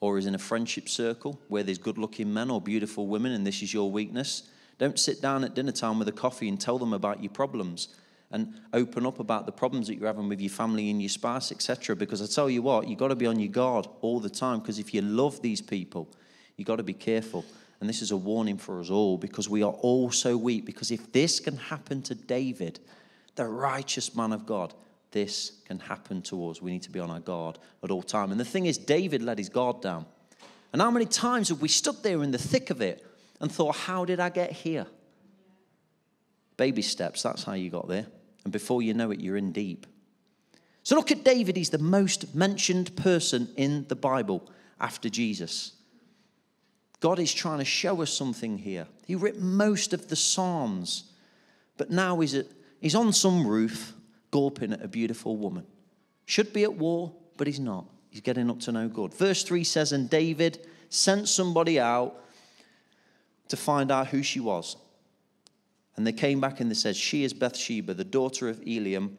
or 0.02 0.20
is 0.20 0.28
in 0.28 0.36
a 0.36 0.40
friendship 0.40 0.88
circle 0.88 1.40
where 1.48 1.64
there's 1.64 1.80
good 1.80 1.98
looking 1.98 2.32
men 2.32 2.52
or 2.52 2.62
beautiful 2.62 3.08
women 3.08 3.32
and 3.32 3.46
this 3.46 3.64
is 3.64 3.74
your 3.74 3.92
weakness, 3.92 4.44
don't 4.78 5.00
sit 5.00 5.20
down 5.20 5.44
at 5.44 5.56
dinner 5.56 5.72
time 5.72 5.98
with 5.98 6.08
a 6.08 6.12
coffee 6.12 6.48
and 6.48 6.62
tell 6.62 6.78
them 6.78 6.94
about 6.94 7.24
your 7.24 7.32
problems 7.32 7.88
and 8.32 8.54
open 8.74 9.06
up 9.06 9.20
about 9.20 9.46
the 9.46 9.52
problems 9.52 9.88
that 9.88 9.96
you're 9.96 10.08
having 10.08 10.30
with 10.30 10.42
your 10.42 10.50
family 10.50 10.90
and 10.90 11.02
your 11.02 11.10
spouse, 11.10 11.52
etc. 11.52 11.96
Because 11.96 12.22
I 12.22 12.34
tell 12.34 12.50
you 12.50 12.62
what, 12.62 12.88
you've 12.88 13.00
got 13.00 13.10
to 13.10 13.16
be 13.16 13.26
on 13.26 13.40
your 13.40 13.52
guard 13.52 13.88
all 14.02 14.20
the 14.20 14.30
time 14.30 14.60
because 14.60 14.80
if 14.80 14.94
you 14.94 15.02
love 15.02 15.42
these 15.42 15.62
people, 15.62 16.10
you've 16.58 16.68
got 16.68 16.78
to 16.78 16.84
be 16.84 16.94
careful. 16.94 17.46
And 17.80 17.90
this 17.90 18.02
is 18.02 18.12
a 18.12 18.18
warning 18.18 18.58
for 18.58 18.80
us 18.80 18.90
all 18.90 19.18
because 19.18 19.50
we 19.50 19.64
are 19.64 19.74
all 19.74 20.12
so 20.12 20.38
weak. 20.38 20.66
Because 20.66 20.92
if 20.92 21.12
this 21.12 21.40
can 21.40 21.58
happen 21.58 22.02
to 22.04 22.16
David, 22.16 22.80
the 23.36 23.46
righteous 23.46 24.16
man 24.16 24.32
of 24.32 24.46
God, 24.46 24.74
this 25.12 25.54
can 25.66 25.80
happen 25.80 26.22
to 26.24 26.50
us. 26.50 26.62
We 26.62 26.72
need 26.72 26.84
to 26.84 26.92
be 26.92 27.00
on 27.00 27.10
our 27.10 27.20
guard 27.20 27.58
at 27.84 27.92
all 27.92 28.04
time. 28.04 28.32
And 28.32 28.40
the 28.40 28.46
thing 28.46 28.68
is, 28.68 28.78
David 28.78 29.22
let 29.22 29.38
his 29.38 29.50
guard 29.50 29.82
down. 29.82 30.06
And 30.72 30.82
how 30.82 30.92
many 30.92 31.06
times 31.06 31.50
have 31.50 31.62
we 31.62 31.68
stood 31.68 32.02
there 32.02 32.24
in 32.24 32.32
the 32.32 32.38
thick 32.38 32.70
of 32.70 32.82
it 32.82 33.06
and 33.42 33.52
thought, 33.52 33.76
how 33.76 34.06
did 34.06 34.20
I 34.20 34.30
get 34.30 34.52
here? 34.52 34.88
Baby 36.56 36.82
steps, 36.82 37.24
that's 37.24 37.44
how 37.44 37.54
you 37.54 37.70
got 37.70 37.88
there. 37.88 38.06
And 38.44 38.52
before 38.52 38.82
you 38.82 38.94
know 38.94 39.12
it, 39.12 39.20
you're 39.20 39.38
in 39.38 39.52
deep. 39.52 39.86
So 40.84 40.96
look 40.96 41.12
at 41.12 41.24
David. 41.24 41.56
He's 41.56 41.70
the 41.70 41.78
most 41.78 42.34
mentioned 42.34 42.96
person 42.96 43.50
in 43.56 43.86
the 43.88 43.96
Bible 43.96 44.50
after 44.80 45.10
Jesus. 45.10 45.74
God 47.00 47.20
is 47.20 47.34
trying 47.34 47.60
to 47.60 47.66
show 47.66 48.02
us 48.02 48.14
something 48.14 48.58
here. 48.58 48.88
He 49.06 49.16
wrote 49.16 49.38
most 49.38 49.94
of 49.94 50.08
the 50.08 50.16
Psalms, 50.16 51.12
but 51.78 51.90
now 51.90 52.20
he's, 52.20 52.36
at, 52.36 52.46
he's 52.80 52.96
on 52.96 53.12
some 53.14 53.46
roof 53.46 53.94
gawping 54.32 54.74
at 54.74 54.84
a 54.84 54.88
beautiful 54.88 55.36
woman. 55.36 55.66
Should 56.26 56.54
be 56.54 56.64
at 56.64 56.74
war, 56.74 57.12
but 57.38 57.48
he's 57.48 57.60
not. 57.60 57.86
He's 58.10 58.22
getting 58.22 58.50
up 58.50 58.60
to 58.62 58.72
no 58.72 58.88
good. 58.88 59.14
Verse 59.14 59.44
3 59.44 59.64
says, 59.64 59.92
And 59.92 60.10
David 60.10 60.68
sent 60.90 61.28
somebody 61.28 61.80
out 61.80 62.24
to 63.48 63.58
find 63.58 63.92
out 63.92 64.08
who 64.08 64.22
she 64.22 64.40
was. 64.40 64.78
And 66.02 66.08
they 66.08 66.14
came 66.14 66.42
back 66.42 66.60
and 66.60 66.72
they 66.72 66.76
said, 66.76 66.96
She 66.96 67.24
is 67.24 67.32
Bathsheba, 67.32 67.94
the 67.94 68.04
daughter 68.04 68.50
of 68.50 68.60
Eliam 68.62 69.18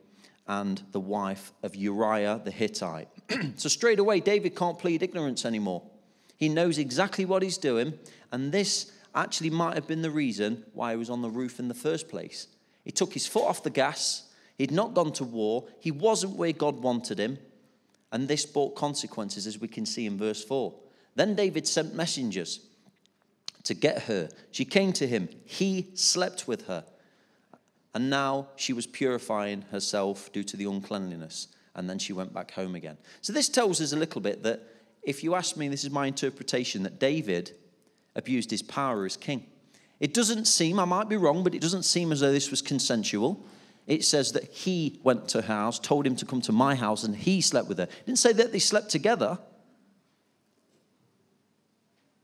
and 0.49 0.83
the 0.91 0.99
wife 0.99 1.53
of 1.63 1.77
Uriah 1.77 2.41
the 2.45 2.51
Hittite. 2.51 3.07
so 3.57 3.69
straight 3.69 4.01
away, 4.01 4.19
David 4.19 4.57
can't 4.57 4.77
plead 4.77 5.01
ignorance 5.01 5.45
anymore. 5.45 5.83
He 6.37 6.49
knows 6.49 6.79
exactly 6.79 7.25
what 7.25 7.45
he's 7.45 7.57
doing. 7.57 7.95
And 8.33 8.51
this 8.51 8.91
actually 9.15 9.51
might 9.51 9.75
have 9.75 9.87
been 9.87 10.03
the 10.03 10.11
reason 10.11 10.65
why 10.73 10.91
he 10.91 10.97
was 10.97 11.09
on 11.09 11.23
the 11.23 11.31
roof 11.31 11.61
in 11.61 11.69
the 11.69 11.75
first 11.75 12.09
place. 12.09 12.49
He 12.85 12.91
took 12.91 13.13
his 13.13 13.29
foot 13.29 13.45
off 13.45 13.63
the 13.63 13.71
gas 13.71 14.25
He'd 14.59 14.71
not 14.71 14.95
gone 14.95 15.13
to 15.13 15.25
war. 15.25 15.67
He 15.81 15.91
wasn't 15.91 16.37
where 16.37 16.53
God 16.53 16.83
wanted 16.83 17.19
him. 17.19 17.39
And 18.11 18.29
this 18.29 18.45
brought 18.45 18.75
consequences, 18.75 19.47
as 19.47 19.61
we 19.61 19.69
can 19.69 19.87
see 19.87 20.07
in 20.07 20.19
verse 20.19 20.45
4. 20.45 20.75
Then 21.15 21.35
David 21.35 21.67
sent 21.67 21.95
messengers 21.95 22.61
to 23.65 23.75
get 23.75 24.05
her. 24.05 24.29
She 24.51 24.65
came 24.65 24.93
to 24.95 25.07
him. 25.07 25.29
He 25.45 25.91
slept 25.95 26.49
with 26.49 26.67
her. 26.67 26.85
And 27.95 28.09
now 28.09 28.49
she 28.57 28.73
was 28.73 28.87
purifying 28.87 29.63
herself 29.71 30.33
due 30.33 30.43
to 30.45 30.57
the 30.57 30.65
uncleanliness. 30.65 31.49
And 31.75 31.89
then 31.89 31.99
she 31.99 32.13
went 32.13 32.33
back 32.33 32.53
home 32.53 32.75
again. 32.75 32.99
So 33.21 33.33
this 33.33 33.49
tells 33.49 33.81
us 33.81 33.93
a 33.93 33.97
little 33.97 34.21
bit 34.21 34.43
that 34.43 34.63
if 35.03 35.25
you 35.25 35.35
ask 35.35 35.57
me, 35.57 35.69
this 35.69 35.85
is 35.85 35.91
my 35.91 36.07
interpretation, 36.07 36.83
that 36.85 36.99
David 36.99 37.53
abused 38.15 38.51
his 38.51 38.63
power 38.63 39.05
as 39.05 39.17
king. 39.17 39.47
It 40.01 40.15
doesn't 40.15 40.47
seem, 40.47 40.79
I 40.79 40.85
might 40.85 41.09
be 41.09 41.17
wrong, 41.17 41.45
but 41.45 41.55
it 41.55 41.61
doesn't 41.61 41.85
seem 41.85 42.13
as 42.13 42.21
though 42.21 42.33
this 42.33 42.51
was 42.51 42.63
consensual 42.63 43.45
it 43.87 44.05
says 44.05 44.33
that 44.33 44.45
he 44.45 45.01
went 45.03 45.29
to 45.31 45.43
her 45.43 45.55
house, 45.55 45.79
told 45.79 46.07
him 46.07 46.17
to 46.17 46.27
come 46.27 46.41
to 46.43 46.53
my 46.53 46.75
house, 46.75 47.05
and 47.05 47.17
he 47.17 47.41
slept 47.41 47.69
with 47.69 47.79
her. 47.79 47.85
It 47.85 48.07
didn't 48.07 48.19
say 48.19 48.33
that 48.33 48.53
they 48.53 48.59
slept 48.59 48.91
together. 48.91 49.39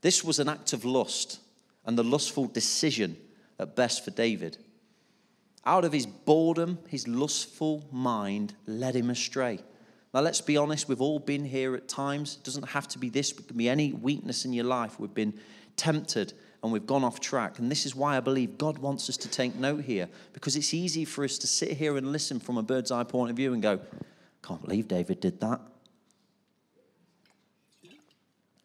This 0.01 0.23
was 0.23 0.39
an 0.39 0.49
act 0.49 0.73
of 0.73 0.85
lust 0.85 1.39
and 1.85 1.97
the 1.97 2.03
lustful 2.03 2.45
decision 2.45 3.17
at 3.57 3.75
best 3.75 4.03
for 4.03 4.11
David. 4.11 4.57
Out 5.65 5.85
of 5.85 5.91
his 5.91 6.05
boredom, 6.05 6.79
his 6.87 7.07
lustful 7.07 7.85
mind 7.91 8.53
led 8.65 8.95
him 8.95 9.09
astray. 9.09 9.59
Now, 10.13 10.21
let's 10.21 10.41
be 10.41 10.57
honest, 10.57 10.87
we've 10.87 11.01
all 11.01 11.19
been 11.19 11.45
here 11.45 11.75
at 11.75 11.87
times. 11.87 12.37
It 12.37 12.43
doesn't 12.43 12.69
have 12.69 12.87
to 12.89 12.99
be 12.99 13.09
this, 13.09 13.31
it 13.31 13.47
can 13.47 13.57
be 13.57 13.69
any 13.69 13.91
weakness 13.91 14.45
in 14.45 14.53
your 14.53 14.65
life. 14.65 14.99
We've 14.99 15.13
been 15.13 15.33
tempted 15.75 16.33
and 16.63 16.71
we've 16.71 16.87
gone 16.87 17.03
off 17.03 17.19
track. 17.19 17.59
And 17.59 17.71
this 17.71 17.85
is 17.85 17.95
why 17.95 18.17
I 18.17 18.19
believe 18.19 18.57
God 18.57 18.79
wants 18.79 19.09
us 19.09 19.17
to 19.17 19.29
take 19.29 19.55
note 19.55 19.83
here, 19.83 20.09
because 20.33 20.55
it's 20.55 20.73
easy 20.73 21.05
for 21.05 21.23
us 21.23 21.37
to 21.37 21.47
sit 21.47 21.73
here 21.73 21.97
and 21.97 22.11
listen 22.11 22.39
from 22.39 22.57
a 22.57 22.63
bird's 22.63 22.91
eye 22.91 23.03
point 23.03 23.29
of 23.31 23.37
view 23.37 23.53
and 23.53 23.61
go, 23.61 23.79
can't 24.41 24.61
believe 24.61 24.87
David 24.87 25.19
did 25.19 25.39
that. 25.41 25.61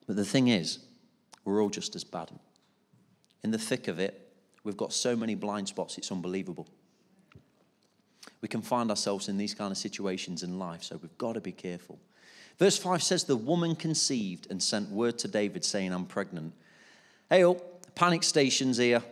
But 0.06 0.16
the 0.16 0.24
thing 0.24 0.48
is, 0.48 0.78
we're 1.44 1.62
all 1.62 1.70
just 1.70 1.94
as 1.94 2.04
bad. 2.04 2.30
In 3.42 3.50
the 3.50 3.58
thick 3.58 3.88
of 3.88 3.98
it, 3.98 4.32
we've 4.64 4.76
got 4.76 4.92
so 4.92 5.14
many 5.14 5.34
blind 5.34 5.68
spots, 5.68 5.98
it's 5.98 6.10
unbelievable. 6.10 6.66
We 8.40 8.48
can 8.48 8.62
find 8.62 8.90
ourselves 8.90 9.28
in 9.28 9.38
these 9.38 9.54
kind 9.54 9.70
of 9.70 9.78
situations 9.78 10.42
in 10.42 10.58
life, 10.58 10.82
so 10.82 10.98
we've 11.00 11.16
got 11.18 11.34
to 11.34 11.40
be 11.40 11.52
careful. 11.52 11.98
Verse 12.58 12.78
5 12.78 13.02
says, 13.02 13.24
The 13.24 13.36
woman 13.36 13.74
conceived 13.74 14.50
and 14.50 14.62
sent 14.62 14.90
word 14.90 15.18
to 15.20 15.28
David 15.28 15.64
saying, 15.64 15.92
I'm 15.92 16.06
pregnant. 16.06 16.52
Hey, 17.30 17.44
oh, 17.44 17.60
panic 17.94 18.22
stations 18.22 18.76
here. 18.76 19.02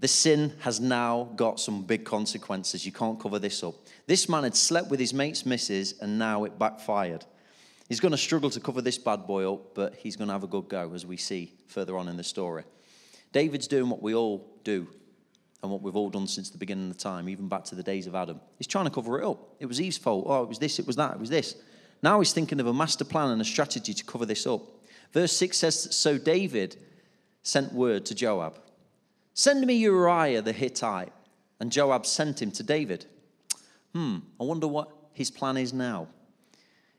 The 0.00 0.08
sin 0.08 0.52
has 0.60 0.78
now 0.78 1.30
got 1.34 1.58
some 1.58 1.82
big 1.82 2.04
consequences. 2.04 2.86
You 2.86 2.92
can't 2.92 3.18
cover 3.18 3.38
this 3.38 3.64
up. 3.64 3.74
This 4.06 4.28
man 4.28 4.44
had 4.44 4.54
slept 4.54 4.88
with 4.88 5.00
his 5.00 5.12
mate's 5.12 5.44
missus, 5.44 5.94
and 6.00 6.18
now 6.18 6.44
it 6.44 6.58
backfired. 6.58 7.24
He's 7.88 8.00
going 8.00 8.12
to 8.12 8.18
struggle 8.18 8.50
to 8.50 8.60
cover 8.60 8.82
this 8.82 8.98
bad 8.98 9.26
boy 9.26 9.50
up, 9.50 9.74
but 9.74 9.94
he's 9.94 10.16
going 10.16 10.28
to 10.28 10.34
have 10.34 10.44
a 10.44 10.48
good 10.48 10.68
go, 10.68 10.92
as 10.94 11.06
we 11.06 11.16
see 11.16 11.54
further 11.66 11.96
on 11.96 12.08
in 12.08 12.16
the 12.16 12.24
story. 12.24 12.64
David's 13.32 13.66
doing 13.66 13.88
what 13.88 14.02
we 14.02 14.14
all 14.14 14.46
do 14.64 14.86
and 15.62 15.72
what 15.72 15.82
we've 15.82 15.96
all 15.96 16.10
done 16.10 16.26
since 16.26 16.50
the 16.50 16.58
beginning 16.58 16.90
of 16.90 16.96
the 16.96 17.02
time, 17.02 17.28
even 17.28 17.48
back 17.48 17.64
to 17.64 17.74
the 17.74 17.82
days 17.82 18.06
of 18.06 18.14
Adam. 18.14 18.40
He's 18.58 18.66
trying 18.66 18.84
to 18.84 18.90
cover 18.90 19.18
it 19.18 19.26
up. 19.26 19.56
It 19.58 19.66
was 19.66 19.80
Eve's 19.80 19.98
fault. 19.98 20.26
Oh, 20.28 20.42
it 20.42 20.48
was 20.48 20.58
this, 20.58 20.78
it 20.78 20.86
was 20.86 20.96
that, 20.96 21.14
it 21.14 21.20
was 21.20 21.30
this. 21.30 21.56
Now 22.02 22.20
he's 22.20 22.32
thinking 22.32 22.60
of 22.60 22.66
a 22.66 22.74
master 22.74 23.04
plan 23.04 23.30
and 23.30 23.40
a 23.40 23.44
strategy 23.44 23.94
to 23.94 24.04
cover 24.04 24.24
this 24.26 24.46
up. 24.46 24.62
Verse 25.12 25.32
6 25.32 25.56
says 25.56 25.96
So 25.96 26.18
David 26.18 26.76
sent 27.42 27.72
word 27.72 28.06
to 28.06 28.14
Joab 28.14 28.60
Send 29.38 29.64
me 29.64 29.74
Uriah 29.74 30.42
the 30.42 30.52
Hittite. 30.52 31.12
And 31.60 31.70
Joab 31.70 32.06
sent 32.06 32.42
him 32.42 32.50
to 32.52 32.62
David. 32.64 33.06
Hmm, 33.94 34.18
I 34.40 34.44
wonder 34.44 34.66
what 34.66 34.90
his 35.12 35.30
plan 35.30 35.56
is 35.56 35.72
now. 35.72 36.08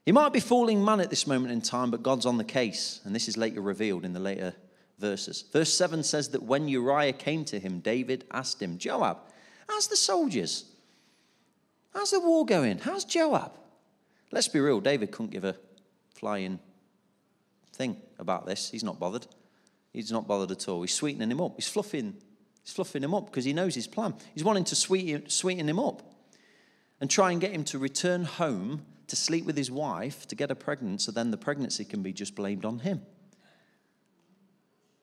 He 0.06 0.12
might 0.12 0.34
be 0.34 0.40
fooling 0.40 0.84
man 0.84 1.00
at 1.00 1.10
this 1.10 1.28
moment 1.28 1.52
in 1.52 1.62
time, 1.62 1.92
but 1.92 2.04
God's 2.04 2.26
on 2.26 2.38
the 2.38 2.44
case, 2.44 3.02
and 3.04 3.14
this 3.14 3.28
is 3.28 3.38
later 3.38 3.62
revealed 3.62 4.06
in 4.06 4.14
the 4.14 4.20
later 4.20 4.56
verses. 4.98 5.44
Verse 5.54 5.74
7 5.74 6.04
says 6.04 6.30
that 6.30 6.44
when 6.44 6.68
Uriah 6.68 7.14
came 7.14 7.46
to 7.46 7.60
him, 7.60 7.80
David 7.80 8.26
asked 8.32 8.62
him, 8.62 8.78
Joab, 8.78 9.18
how's 9.68 9.88
the 9.88 9.96
soldiers? 9.96 10.66
How's 11.94 12.12
the 12.12 12.20
war 12.20 12.46
going? 12.46 12.80
How's 12.80 13.06
Joab? 13.06 13.52
Let's 14.32 14.48
be 14.48 14.60
real, 14.60 14.80
David 14.80 15.12
couldn't 15.12 15.32
give 15.32 15.44
a 15.44 15.56
flying 16.14 16.60
thing 17.74 17.98
about 18.20 18.46
this. 18.46 18.70
He's 18.70 18.84
not 18.84 19.00
bothered. 19.00 19.26
He's 19.94 20.12
not 20.12 20.28
bothered 20.28 20.52
at 20.52 20.68
all. 20.68 20.82
He's 20.82 20.94
sweetening 20.94 21.32
him 21.32 21.42
up. 21.42 21.56
He's 21.56 21.68
fluffing, 21.68 22.16
he's 22.64 22.74
fluffing 22.74 23.04
him 23.04 23.14
up 23.14 23.26
because 23.28 23.46
he 23.46 23.54
knows 23.54 23.74
his 23.74 23.88
plan. 23.88 24.14
He's 24.34 24.44
wanting 24.44 24.66
to 24.66 24.76
sweeten, 24.76 25.30
sweeten 25.30 25.68
him 25.68 25.80
up 25.80 26.04
and 27.02 27.10
try 27.10 27.32
and 27.32 27.42
get 27.42 27.52
him 27.52 27.64
to 27.66 27.80
return 27.80 28.26
home 28.26 28.86
to 29.10 29.16
sleep 29.16 29.46
with 29.46 29.58
his 29.58 29.72
wife 29.72 30.28
to 30.28 30.36
get 30.36 30.50
her 30.50 30.56
pregnant 30.56 31.02
so 31.02 31.12
then 31.12 31.32
the 31.32 31.38
pregnancy 31.38 31.86
can 31.86 32.02
be 32.02 32.14
just 32.14 32.36
blamed 32.36 32.66
on 32.66 32.80
him. 32.80 33.02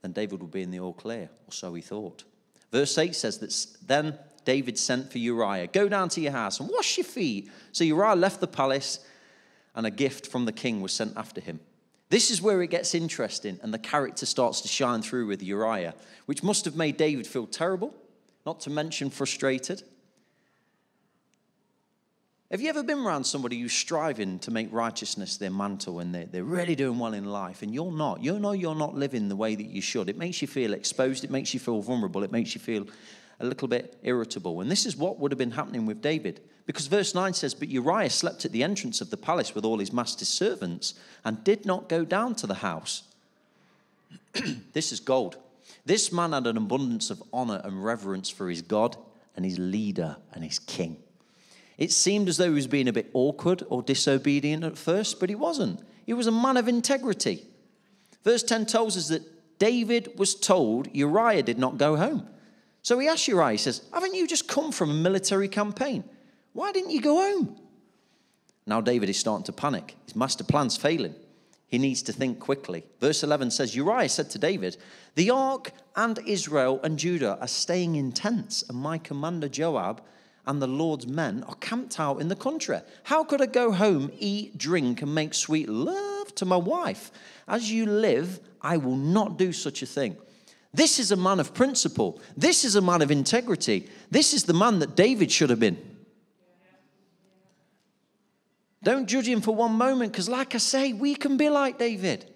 Then 0.03 0.13
David 0.13 0.41
would 0.41 0.51
be 0.51 0.63
in 0.63 0.71
the 0.71 0.81
all 0.81 0.93
clear, 0.93 1.29
or 1.47 1.53
so 1.53 1.75
he 1.75 1.83
thought. 1.83 2.25
Verse 2.73 2.97
8 2.97 3.15
says 3.15 3.39
that 3.39 3.67
then 3.87 4.19
David 4.45 4.79
sent 4.79 5.11
for 5.11 5.19
Uriah, 5.19 5.67
Go 5.67 5.89
down 5.89 6.09
to 6.11 6.21
your 6.21 6.33
house 6.33 6.61
and 6.61 6.69
wash 6.69 6.97
your 6.97 7.05
feet. 7.05 7.51
So 7.73 7.85
Uriah 7.85 8.15
left 8.15 8.41
the 8.41 8.47
palace, 8.47 9.01
and 9.75 9.87
a 9.87 9.91
gift 9.91 10.29
from 10.29 10.45
the 10.45 10.53
king 10.53 10.81
was 10.81 10.93
sent 10.93 11.17
after 11.17 11.41
him. 11.41 11.61
This 12.09 12.31
is 12.31 12.41
where 12.41 12.63
it 12.63 12.71
gets 12.71 12.95
interesting, 12.95 13.59
and 13.63 13.75
the 13.75 13.79
character 13.79 14.27
starts 14.27 14.61
to 14.61 14.69
shine 14.69 15.03
through 15.03 15.27
with 15.27 15.43
Uriah, 15.43 15.95
which 16.27 16.43
must 16.43 16.65
have 16.65 16.77
made 16.77 16.97
David 16.97 17.27
feel 17.27 17.47
terrible, 17.47 17.93
not 18.45 18.61
to 18.61 18.71
mention 18.71 19.11
frustrated. 19.11 19.83
Have 22.51 22.61
you 22.61 22.69
ever 22.69 22.85
been 22.85 23.01
around 23.01 23.25
somebody 23.25 23.61
who's 23.61 23.73
striving 23.73 24.39
to 24.41 24.53
make 24.53 24.73
righteousness 24.73 25.37
their 25.37 25.51
mantle 25.51 25.99
and 25.99 26.15
they're, 26.15 26.27
they're 26.27 26.45
really 26.45 26.77
doing 26.77 26.97
well 26.97 27.13
in 27.13 27.25
life 27.25 27.63
and 27.63 27.75
you're 27.75 27.91
not? 27.91 28.23
You 28.23 28.39
know 28.39 28.53
you're 28.53 28.77
not 28.77 28.95
living 28.95 29.29
the 29.29 29.35
way 29.35 29.57
that 29.57 29.67
you 29.67 29.81
should. 29.81 30.09
It 30.09 30.17
makes 30.17 30.41
you 30.41 30.47
feel 30.47 30.73
exposed, 30.73 31.25
it 31.25 31.31
makes 31.31 31.53
you 31.55 31.59
feel 31.59 31.83
vulnerable, 31.83 32.23
it 32.23 32.31
makes 32.31 32.55
you 32.55 32.61
feel 32.61 32.87
a 33.41 33.45
little 33.45 33.67
bit 33.67 33.99
irritable. 34.05 34.61
And 34.61 34.71
this 34.71 34.87
is 34.87 34.97
what 34.97 35.19
would 35.19 35.33
have 35.33 35.39
been 35.39 35.51
happening 35.51 35.87
with 35.87 36.01
David. 36.01 36.41
Because 36.67 36.87
verse 36.87 37.17
9 37.17 37.35
says, 37.35 37.53
But 37.53 37.69
Uriah 37.69 38.11
slept 38.11 38.45
at 38.45 38.53
the 38.53 38.63
entrance 38.63 39.01
of 39.01 39.11
the 39.11 39.17
palace 39.17 39.53
with 39.53 39.65
all 39.65 39.79
his 39.79 39.93
master's 39.93 40.29
servants 40.29 40.95
and 41.25 41.43
did 41.43 41.67
not 41.67 41.89
go 41.89 42.05
down 42.05 42.37
to 42.37 42.47
the 42.47 42.55
house. 42.55 43.03
this 44.73 44.93
is 44.93 45.01
gold. 45.01 45.37
This 45.85 46.13
man 46.13 46.33
had 46.33 46.47
an 46.47 46.57
abundance 46.57 47.11
of 47.11 47.23
honor 47.33 47.61
and 47.65 47.85
reverence 47.85 48.31
for 48.31 48.49
his 48.49 48.63
God 48.63 48.97
and 49.35 49.45
his 49.45 49.59
leader 49.59 50.17
and 50.33 50.45
his 50.45 50.61
king. 50.61 50.99
It 51.79 51.93
seemed 51.93 52.29
as 52.29 52.37
though 52.37 52.49
he 52.49 52.55
was 52.55 52.67
being 52.67 52.89
a 52.89 52.93
bit 52.93 53.11
awkward 53.13 53.63
or 53.69 53.83
disobedient 53.83 54.65
at 54.65 54.79
first, 54.79 55.21
but 55.21 55.29
he 55.29 55.35
wasn't. 55.35 55.81
He 56.07 56.15
was 56.15 56.27
a 56.27 56.33
man 56.33 56.57
of 56.57 56.69
integrity. 56.69 57.47
Verse 58.25 58.43
10 58.43 58.67
tells 58.67 58.97
us 58.97 59.09
that 59.09 59.59
David 59.59 60.13
was 60.17 60.35
told 60.35 60.89
Uriah 60.95 61.43
did 61.43 61.59
not 61.59 61.79
go 61.79 61.97
home. 61.97 62.29
So 62.83 62.99
he 62.99 63.09
asked 63.09 63.29
Uriah, 63.29 63.53
he 63.53 63.57
says, 63.59 63.83
Haven't 63.93 64.15
you 64.15 64.27
just 64.27 64.49
come 64.49 64.73
from 64.73 64.91
a 64.91 64.95
military 64.95 65.49
campaign? 65.49 66.05
Why 66.53 66.73
didn't 66.73 66.93
you 66.93 67.01
go 67.01 67.17
home? 67.17 67.57
Now 68.67 68.81
David 68.81 69.09
is 69.09 69.19
starting 69.19 69.45
to 69.45 69.53
panic. 69.53 69.97
His 70.05 70.17
master 70.17 70.45
plan's 70.45 70.77
failing. 70.77 71.15
He 71.69 71.79
needs 71.79 72.03
to 72.03 72.13
think 72.13 72.39
quickly. 72.39 72.85
Verse 73.01 73.23
11 73.23 73.51
says 73.51 73.75
Uriah 73.75 74.09
said 74.09 74.31
to 74.31 74.39
David, 74.39 74.77
The 75.15 75.31
ark 75.31 75.73
and 75.97 76.19
Israel 76.27 76.81
and 76.83 76.99
Judah 76.99 77.39
are 77.41 77.49
staying 77.49 77.97
in 77.97 78.13
tents, 78.13 78.65
and 78.69 78.79
my 78.79 78.99
commander 78.99 79.49
Joab 79.49 80.01
and 80.47 80.63
the 80.63 80.67
Lord's 80.67 81.07
men 81.07 81.43
are 81.49 81.57
camped 81.57 81.99
out 81.99 82.21
in 82.21 82.29
the 82.29 82.37
country. 82.37 82.79
How 83.03 83.25
could 83.25 83.43
I 83.43 83.47
go 83.47 83.73
home, 83.73 84.13
eat, 84.19 84.57
drink, 84.57 85.03
and 85.03 85.15
make 85.15 85.35
sweet 85.35 85.69
love 85.69 86.35
to 86.37 86.45
my 86.45 86.57
wife? 86.57 87.11
As 87.49 87.71
you 87.71 87.87
live, 87.87 88.41
I 88.63 88.77
will 88.77 88.97
not 88.97 89.39
do 89.39 89.53
such 89.53 89.83
a 89.83 89.87
thing. 89.87 90.17
This 90.73 90.99
is 90.99 91.11
a 91.11 91.17
man 91.17 91.41
of 91.41 91.55
principle. 91.55 92.21
This 92.37 92.65
is 92.65 92.77
a 92.77 92.81
man 92.81 93.03
of 93.03 93.11
integrity. 93.11 93.89
This 94.11 94.35
is 94.35 94.45
the 94.45 94.53
man 94.53 94.79
that 94.81 94.95
David 94.95 95.33
should 95.33 95.51
have 95.51 95.61
been. 95.61 95.79
Don't 98.83 99.07
judge 99.07 99.27
him 99.27 99.41
for 99.41 99.55
one 99.55 99.73
moment, 99.73 100.13
because, 100.13 100.29
like 100.29 100.55
I 100.55 100.59
say, 100.59 100.93
we 100.93 101.17
can 101.17 101.37
be 101.37 101.49
like 101.49 101.79
David. 101.79 102.33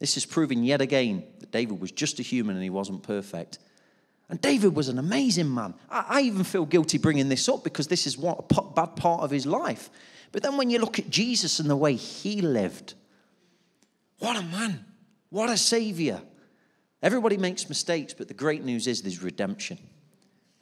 This 0.00 0.16
is 0.16 0.26
proving 0.26 0.64
yet 0.64 0.80
again 0.80 1.24
that 1.38 1.52
David 1.52 1.80
was 1.80 1.92
just 1.92 2.18
a 2.18 2.22
human 2.22 2.56
and 2.56 2.62
he 2.62 2.70
wasn't 2.70 3.02
perfect. 3.02 3.58
And 4.28 4.40
David 4.40 4.74
was 4.74 4.88
an 4.88 4.98
amazing 4.98 5.52
man. 5.52 5.74
I, 5.88 6.04
I 6.08 6.20
even 6.22 6.44
feel 6.44 6.66
guilty 6.66 6.98
bringing 6.98 7.28
this 7.28 7.48
up 7.48 7.62
because 7.62 7.86
this 7.86 8.06
is 8.06 8.18
what 8.18 8.44
a 8.56 8.62
bad 8.62 8.96
part 8.96 9.22
of 9.22 9.30
his 9.30 9.46
life. 9.46 9.90
But 10.32 10.42
then 10.42 10.56
when 10.56 10.70
you 10.70 10.78
look 10.78 10.98
at 10.98 11.08
Jesus 11.08 11.60
and 11.60 11.70
the 11.70 11.76
way 11.76 11.94
he 11.94 12.42
lived, 12.42 12.94
what 14.18 14.36
a 14.36 14.42
man, 14.42 14.84
what 15.30 15.48
a 15.48 15.56
savior. 15.56 16.20
Everybody 17.02 17.36
makes 17.36 17.68
mistakes, 17.68 18.14
but 18.14 18.28
the 18.28 18.34
great 18.34 18.64
news 18.64 18.86
is 18.86 19.02
there's 19.02 19.22
redemption. 19.22 19.78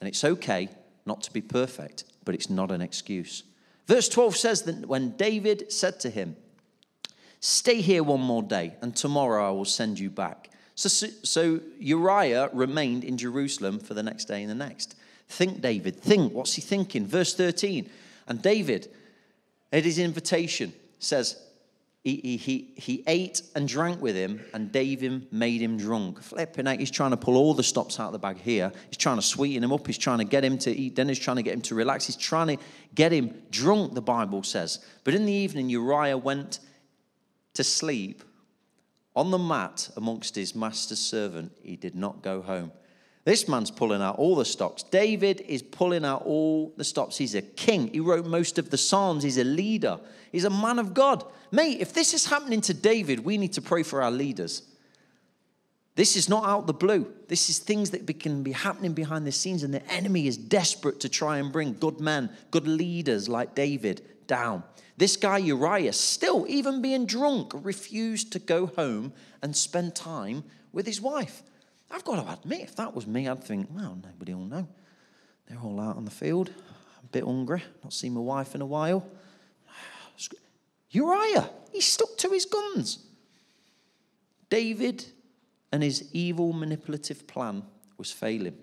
And 0.00 0.08
it's 0.08 0.24
okay 0.24 0.68
not 1.06 1.22
to 1.22 1.32
be 1.32 1.40
perfect, 1.40 2.04
but 2.24 2.34
it's 2.34 2.50
not 2.50 2.70
an 2.70 2.82
excuse. 2.82 3.44
Verse 3.86 4.08
12 4.08 4.36
says 4.36 4.62
that 4.62 4.86
when 4.86 5.16
David 5.16 5.72
said 5.72 6.00
to 6.00 6.10
him, 6.10 6.36
Stay 7.40 7.82
here 7.82 8.02
one 8.02 8.22
more 8.22 8.42
day, 8.42 8.74
and 8.80 8.96
tomorrow 8.96 9.46
I 9.46 9.50
will 9.50 9.66
send 9.66 9.98
you 9.98 10.08
back. 10.08 10.48
So, 10.74 10.88
so 10.88 11.60
Uriah 11.78 12.50
remained 12.52 13.04
in 13.04 13.16
Jerusalem 13.16 13.78
for 13.78 13.94
the 13.94 14.02
next 14.02 14.26
day 14.26 14.42
and 14.42 14.50
the 14.50 14.54
next. 14.54 14.96
Think, 15.28 15.60
David, 15.60 15.96
think. 15.96 16.32
What's 16.32 16.54
he 16.54 16.62
thinking? 16.62 17.06
Verse 17.06 17.34
13. 17.34 17.88
And 18.26 18.42
David, 18.42 18.90
at 19.72 19.84
his 19.84 19.98
invitation, 19.98 20.72
says, 20.98 21.40
he, 22.02 22.16
he, 22.16 22.36
he, 22.36 22.72
he 22.76 23.04
ate 23.06 23.40
and 23.54 23.66
drank 23.66 24.02
with 24.02 24.14
him, 24.14 24.44
and 24.52 24.70
David 24.70 25.32
made 25.32 25.62
him 25.62 25.78
drunk. 25.78 26.20
Flipping 26.20 26.68
out, 26.68 26.78
he's 26.78 26.90
trying 26.90 27.12
to 27.12 27.16
pull 27.16 27.36
all 27.36 27.54
the 27.54 27.62
stops 27.62 27.98
out 27.98 28.08
of 28.08 28.12
the 28.12 28.18
bag 28.18 28.36
here. 28.36 28.70
He's 28.90 28.98
trying 28.98 29.16
to 29.16 29.22
sweeten 29.22 29.64
him 29.64 29.72
up. 29.72 29.86
He's 29.86 29.96
trying 29.96 30.18
to 30.18 30.24
get 30.24 30.44
him 30.44 30.58
to 30.58 30.70
eat. 30.70 30.96
Then 30.96 31.08
he's 31.08 31.18
trying 31.18 31.36
to 31.36 31.42
get 31.42 31.54
him 31.54 31.62
to 31.62 31.74
relax. 31.74 32.04
He's 32.04 32.16
trying 32.16 32.48
to 32.48 32.62
get 32.94 33.10
him 33.10 33.34
drunk, 33.50 33.94
the 33.94 34.02
Bible 34.02 34.42
says. 34.42 34.84
But 35.02 35.14
in 35.14 35.24
the 35.24 35.32
evening, 35.32 35.70
Uriah 35.70 36.18
went 36.18 36.58
to 37.54 37.64
sleep 37.64 38.22
on 39.16 39.30
the 39.30 39.38
mat 39.38 39.90
amongst 39.96 40.34
his 40.34 40.54
master's 40.54 40.98
servant, 40.98 41.52
he 41.62 41.76
did 41.76 41.94
not 41.94 42.22
go 42.22 42.42
home. 42.42 42.72
This 43.24 43.48
man's 43.48 43.70
pulling 43.70 44.02
out 44.02 44.18
all 44.18 44.36
the 44.36 44.44
stops. 44.44 44.82
David 44.82 45.40
is 45.48 45.62
pulling 45.62 46.04
out 46.04 46.22
all 46.26 46.74
the 46.76 46.84
stops. 46.84 47.16
He's 47.16 47.34
a 47.34 47.40
king. 47.40 47.88
He 47.88 48.00
wrote 48.00 48.26
most 48.26 48.58
of 48.58 48.68
the 48.68 48.76
Psalms. 48.76 49.22
He's 49.22 49.38
a 49.38 49.44
leader. 49.44 49.98
He's 50.30 50.44
a 50.44 50.50
man 50.50 50.78
of 50.78 50.92
God. 50.92 51.24
Mate, 51.50 51.80
if 51.80 51.94
this 51.94 52.12
is 52.12 52.26
happening 52.26 52.60
to 52.62 52.74
David, 52.74 53.24
we 53.24 53.38
need 53.38 53.54
to 53.54 53.62
pray 53.62 53.82
for 53.82 54.02
our 54.02 54.10
leaders. 54.10 54.62
This 55.94 56.16
is 56.16 56.28
not 56.28 56.44
out 56.44 56.66
the 56.66 56.74
blue. 56.74 57.10
This 57.28 57.48
is 57.48 57.60
things 57.60 57.90
that 57.90 58.06
can 58.20 58.42
be 58.42 58.52
happening 58.52 58.92
behind 58.92 59.26
the 59.26 59.32
scenes, 59.32 59.62
and 59.62 59.72
the 59.72 59.86
enemy 59.90 60.26
is 60.26 60.36
desperate 60.36 61.00
to 61.00 61.08
try 61.08 61.38
and 61.38 61.52
bring 61.52 61.74
good 61.74 62.00
men, 62.00 62.30
good 62.50 62.66
leaders 62.66 63.28
like 63.28 63.54
David 63.54 64.02
down. 64.26 64.64
This 64.96 65.16
guy 65.16 65.38
Uriah, 65.38 65.92
still, 65.92 66.46
even 66.48 66.80
being 66.80 67.06
drunk, 67.06 67.52
refused 67.54 68.32
to 68.32 68.38
go 68.38 68.66
home 68.66 69.12
and 69.42 69.56
spend 69.56 69.94
time 69.94 70.44
with 70.72 70.86
his 70.86 71.00
wife. 71.00 71.42
I've 71.90 72.04
got 72.04 72.24
to 72.24 72.32
admit, 72.32 72.60
if 72.60 72.76
that 72.76 72.94
was 72.94 73.06
me, 73.06 73.28
I'd 73.28 73.42
think, 73.42 73.68
well, 73.72 73.98
nobody 74.02 74.34
will 74.34 74.46
know. 74.46 74.68
They're 75.48 75.58
all 75.58 75.80
out 75.80 75.96
on 75.96 76.04
the 76.04 76.10
field, 76.10 76.50
a 77.02 77.06
bit 77.06 77.24
hungry, 77.24 77.62
not 77.82 77.92
seen 77.92 78.14
my 78.14 78.20
wife 78.20 78.54
in 78.54 78.60
a 78.60 78.66
while. 78.66 79.06
Uriah, 80.90 81.50
he 81.72 81.80
stuck 81.80 82.16
to 82.18 82.30
his 82.30 82.46
guns. 82.46 82.98
David 84.48 85.04
and 85.72 85.82
his 85.82 86.08
evil 86.12 86.52
manipulative 86.52 87.26
plan 87.26 87.64
was 87.98 88.12
failing. 88.12 88.56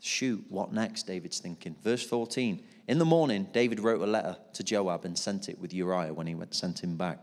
Shoot, 0.00 0.44
what 0.48 0.72
next? 0.72 1.04
David's 1.04 1.38
thinking. 1.38 1.76
Verse 1.82 2.04
14 2.04 2.60
in 2.86 2.98
the 2.98 3.04
morning, 3.04 3.48
David 3.52 3.80
wrote 3.80 4.02
a 4.02 4.06
letter 4.06 4.36
to 4.52 4.62
Joab 4.62 5.04
and 5.04 5.18
sent 5.18 5.48
it 5.48 5.58
with 5.58 5.72
Uriah 5.72 6.12
when 6.12 6.26
he 6.26 6.34
went, 6.34 6.54
sent 6.54 6.84
him 6.84 6.96
back. 6.96 7.18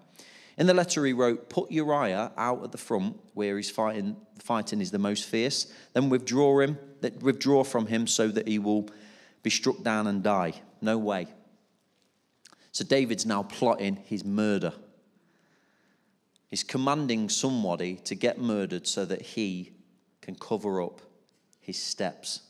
In 0.57 0.67
the 0.67 0.73
letter, 0.73 1.05
he 1.05 1.13
wrote, 1.13 1.49
Put 1.49 1.71
Uriah 1.71 2.31
out 2.35 2.63
at 2.63 2.71
the 2.71 2.77
front 2.77 3.19
where 3.33 3.57
he's 3.57 3.69
fighting, 3.69 4.17
fighting 4.39 4.81
is 4.81 4.91
the 4.91 4.99
most 4.99 5.25
fierce, 5.25 5.71
then 5.93 6.09
withdraw 6.09 6.59
him, 6.59 6.77
withdraw 7.21 7.63
from 7.63 7.87
him 7.87 8.07
so 8.07 8.27
that 8.29 8.47
he 8.47 8.59
will 8.59 8.89
be 9.43 9.49
struck 9.49 9.81
down 9.83 10.07
and 10.07 10.23
die. 10.23 10.53
No 10.81 10.97
way. 10.97 11.27
So 12.71 12.83
David's 12.83 13.25
now 13.25 13.43
plotting 13.43 13.97
his 13.97 14.25
murder. 14.25 14.73
He's 16.47 16.63
commanding 16.63 17.29
somebody 17.29 17.95
to 17.97 18.15
get 18.15 18.39
murdered 18.39 18.87
so 18.87 19.05
that 19.05 19.21
he 19.21 19.71
can 20.21 20.35
cover 20.35 20.81
up 20.81 21.01
his 21.59 21.81
steps 21.81 22.41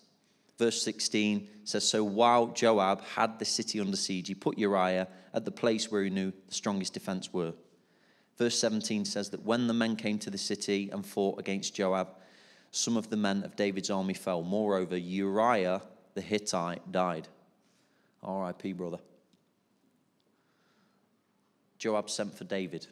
verse 0.62 0.84
16 0.84 1.47
says 1.63 1.89
So 1.89 2.04
while 2.04 2.45
Joab 2.45 3.02
had 3.02 3.39
the 3.39 3.45
city 3.45 3.80
under 3.80 3.97
siege, 3.97 4.28
he 4.28 4.36
put 4.36 4.60
Uriah 4.60 5.08
at 5.34 5.43
the 5.43 5.50
place 5.50 5.89
where 5.89 6.04
he 6.04 6.12
knew 6.12 6.32
the 6.47 6.54
strongest 6.54 6.93
defense 6.93 7.34
were. 7.34 7.54
Verse 8.38 8.60
17 8.60 9.06
says 9.06 9.32
that 9.32 9.43
when 9.43 9.65
the 9.65 9.74
men 9.74 9.95
came 9.95 10.19
to 10.19 10.30
the 10.30 10.38
city 10.38 10.91
and 10.91 11.04
fought 11.04 11.39
against 11.39 11.74
Joab, 11.74 12.10
some 12.69 12.95
of 12.95 13.10
the 13.10 13.17
men 13.17 13.41
of 13.43 13.56
David's 13.56 13.89
army 13.89 14.13
fell. 14.13 14.43
Moreover, 14.43 14.97
Uriah 14.97 15.82
the 16.13 16.21
Hittite 16.21 16.91
died. 16.91 17.28
R.I.P., 18.21 18.74
brother. 18.74 19.00
Joab 21.80 22.08
sent 22.08 22.38
for 22.38 22.43
David, 22.43 22.86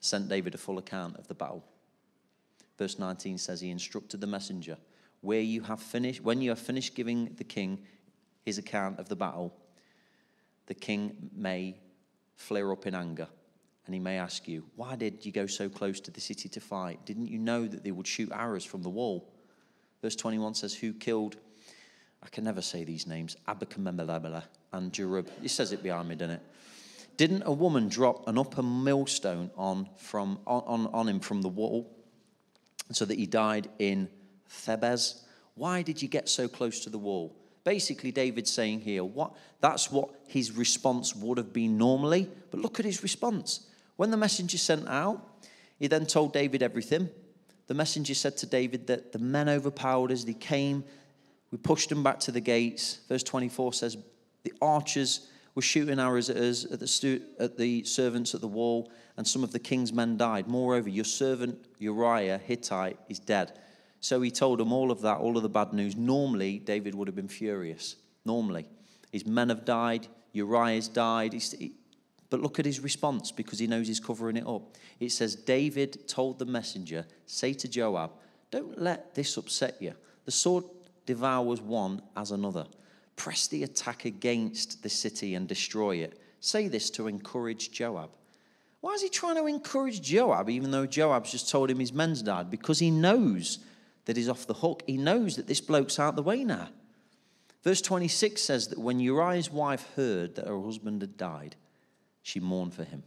sent 0.00 0.28
David 0.28 0.54
a 0.54 0.58
full 0.58 0.76
account 0.76 1.16
of 1.16 1.26
the 1.26 1.34
battle. 1.34 1.64
Verse 2.76 2.98
19 2.98 3.38
says 3.38 3.62
he 3.62 3.70
instructed 3.70 4.20
the 4.20 4.26
messenger 4.26 4.76
where 5.20 5.40
you 5.40 5.62
have 5.62 5.80
finished, 5.80 6.22
when 6.22 6.40
you 6.40 6.50
have 6.50 6.58
finished 6.58 6.94
giving 6.94 7.34
the 7.36 7.44
king 7.44 7.80
his 8.44 8.58
account 8.58 8.98
of 8.98 9.08
the 9.08 9.16
battle, 9.16 9.54
the 10.66 10.74
king 10.74 11.30
may 11.34 11.76
flare 12.36 12.70
up 12.72 12.86
in 12.86 12.94
anger 12.94 13.28
and 13.86 13.94
he 13.94 14.00
may 14.00 14.18
ask 14.18 14.46
you, 14.46 14.64
Why 14.76 14.96
did 14.96 15.24
you 15.24 15.32
go 15.32 15.46
so 15.46 15.68
close 15.68 16.00
to 16.00 16.10
the 16.10 16.20
city 16.20 16.48
to 16.50 16.60
fight? 16.60 17.04
Didn't 17.04 17.28
you 17.28 17.38
know 17.38 17.66
that 17.66 17.84
they 17.84 17.90
would 17.90 18.06
shoot 18.06 18.30
arrows 18.32 18.64
from 18.64 18.82
the 18.82 18.90
wall? 18.90 19.32
Verse 20.02 20.14
21 20.14 20.54
says, 20.54 20.74
Who 20.74 20.92
killed, 20.92 21.36
I 22.22 22.28
can 22.28 22.44
never 22.44 22.62
say 22.62 22.84
these 22.84 23.06
names, 23.06 23.36
Abacamemela 23.48 24.44
and 24.72 24.92
Jerub. 24.92 25.28
He 25.40 25.48
says 25.48 25.72
it 25.72 25.82
behind 25.82 26.08
me, 26.08 26.16
doesn't 26.16 26.36
it? 26.36 26.42
Didn't 27.16 27.42
a 27.46 27.52
woman 27.52 27.88
drop 27.88 28.28
an 28.28 28.38
upper 28.38 28.62
millstone 28.62 29.50
on, 29.56 29.88
from, 29.96 30.38
on, 30.46 30.88
on 30.92 31.08
him 31.08 31.18
from 31.18 31.42
the 31.42 31.48
wall? 31.48 31.94
so 32.92 33.04
that 33.04 33.18
he 33.18 33.26
died 33.26 33.68
in 33.78 34.08
Thebez. 34.50 35.22
Why 35.54 35.82
did 35.82 36.00
you 36.00 36.08
get 36.08 36.28
so 36.28 36.48
close 36.48 36.80
to 36.80 36.90
the 36.90 36.98
wall? 36.98 37.36
Basically, 37.64 38.10
David's 38.12 38.50
saying 38.50 38.80
here, 38.80 39.04
what, 39.04 39.34
that's 39.60 39.90
what 39.90 40.10
his 40.26 40.52
response 40.52 41.14
would 41.14 41.36
have 41.36 41.52
been 41.52 41.76
normally, 41.76 42.30
but 42.50 42.60
look 42.60 42.78
at 42.78 42.86
his 42.86 43.02
response. 43.02 43.66
When 43.96 44.10
the 44.10 44.16
messenger 44.16 44.58
sent 44.58 44.88
out, 44.88 45.20
he 45.78 45.86
then 45.86 46.06
told 46.06 46.32
David 46.32 46.62
everything. 46.62 47.10
The 47.66 47.74
messenger 47.74 48.14
said 48.14 48.36
to 48.38 48.46
David 48.46 48.86
that 48.86 49.12
the 49.12 49.18
men 49.18 49.48
overpowered 49.48 50.12
us, 50.12 50.24
they 50.24 50.32
came, 50.32 50.84
we 51.50 51.58
pushed 51.58 51.88
them 51.88 52.02
back 52.02 52.20
to 52.20 52.32
the 52.32 52.40
gates. 52.40 53.00
Verse 53.08 53.22
24 53.22 53.72
says, 53.72 53.96
The 54.44 54.52
archers 54.62 55.28
were 55.54 55.62
shooting 55.62 55.98
arrows 55.98 56.30
at 56.30 56.36
us, 56.36 56.64
at 56.64 56.80
the, 56.80 56.86
stu- 56.86 57.22
at 57.38 57.58
the 57.58 57.84
servants 57.84 58.34
at 58.34 58.40
the 58.40 58.48
wall, 58.48 58.90
and 59.16 59.26
some 59.26 59.42
of 59.42 59.52
the 59.52 59.58
king's 59.58 59.92
men 59.92 60.16
died. 60.16 60.46
Moreover, 60.46 60.88
your 60.88 61.04
servant 61.04 61.58
Uriah, 61.78 62.38
Hittite, 62.38 62.98
is 63.08 63.18
dead. 63.18 63.58
So 64.00 64.20
he 64.20 64.30
told 64.30 64.60
them 64.60 64.72
all 64.72 64.90
of 64.90 65.00
that, 65.02 65.18
all 65.18 65.36
of 65.36 65.42
the 65.42 65.48
bad 65.48 65.72
news. 65.72 65.96
Normally, 65.96 66.58
David 66.58 66.94
would 66.94 67.08
have 67.08 67.16
been 67.16 67.28
furious. 67.28 67.96
Normally. 68.24 68.68
His 69.10 69.26
men 69.26 69.48
have 69.48 69.64
died, 69.64 70.06
Uriah's 70.32 70.88
died. 70.88 71.32
He, 71.32 71.72
but 72.30 72.40
look 72.40 72.58
at 72.58 72.66
his 72.66 72.80
response 72.80 73.32
because 73.32 73.58
he 73.58 73.66
knows 73.66 73.88
he's 73.88 74.00
covering 74.00 74.36
it 74.36 74.46
up. 74.46 74.76
It 75.00 75.10
says, 75.10 75.34
David 75.34 76.06
told 76.08 76.38
the 76.38 76.44
messenger, 76.44 77.06
Say 77.26 77.54
to 77.54 77.68
Joab, 77.68 78.12
Don't 78.50 78.80
let 78.80 79.14
this 79.14 79.36
upset 79.36 79.80
you. 79.80 79.94
The 80.24 80.30
sword 80.30 80.64
devours 81.06 81.60
one 81.60 82.02
as 82.16 82.30
another. 82.30 82.66
Press 83.16 83.46
the 83.46 83.64
attack 83.64 84.04
against 84.04 84.82
the 84.82 84.90
city 84.90 85.34
and 85.34 85.48
destroy 85.48 85.96
it. 85.96 86.20
Say 86.40 86.68
this 86.68 86.90
to 86.90 87.08
encourage 87.08 87.72
Joab. 87.72 88.10
Why 88.80 88.92
is 88.92 89.02
he 89.02 89.08
trying 89.08 89.36
to 89.36 89.46
encourage 89.46 90.00
Joab, 90.02 90.50
even 90.50 90.70
though 90.70 90.86
Joab's 90.86 91.32
just 91.32 91.50
told 91.50 91.70
him 91.70 91.80
his 91.80 91.92
men's 91.92 92.22
died? 92.22 92.50
Because 92.50 92.78
he 92.78 92.90
knows 92.90 93.58
that 94.08 94.16
he's 94.16 94.30
off 94.30 94.46
the 94.46 94.54
hook. 94.54 94.82
He 94.86 94.96
knows 94.96 95.36
that 95.36 95.46
this 95.46 95.60
bloke's 95.60 95.98
out 95.98 96.16
the 96.16 96.22
way 96.22 96.42
now. 96.42 96.70
Verse 97.62 97.82
26 97.82 98.40
says 98.40 98.68
that 98.68 98.78
when 98.78 99.00
Uriah's 99.00 99.52
wife 99.52 99.86
heard 99.96 100.34
that 100.36 100.48
her 100.48 100.58
husband 100.62 101.02
had 101.02 101.18
died, 101.18 101.56
she 102.22 102.40
mourned 102.40 102.72
for 102.72 102.84
him. 102.84 103.02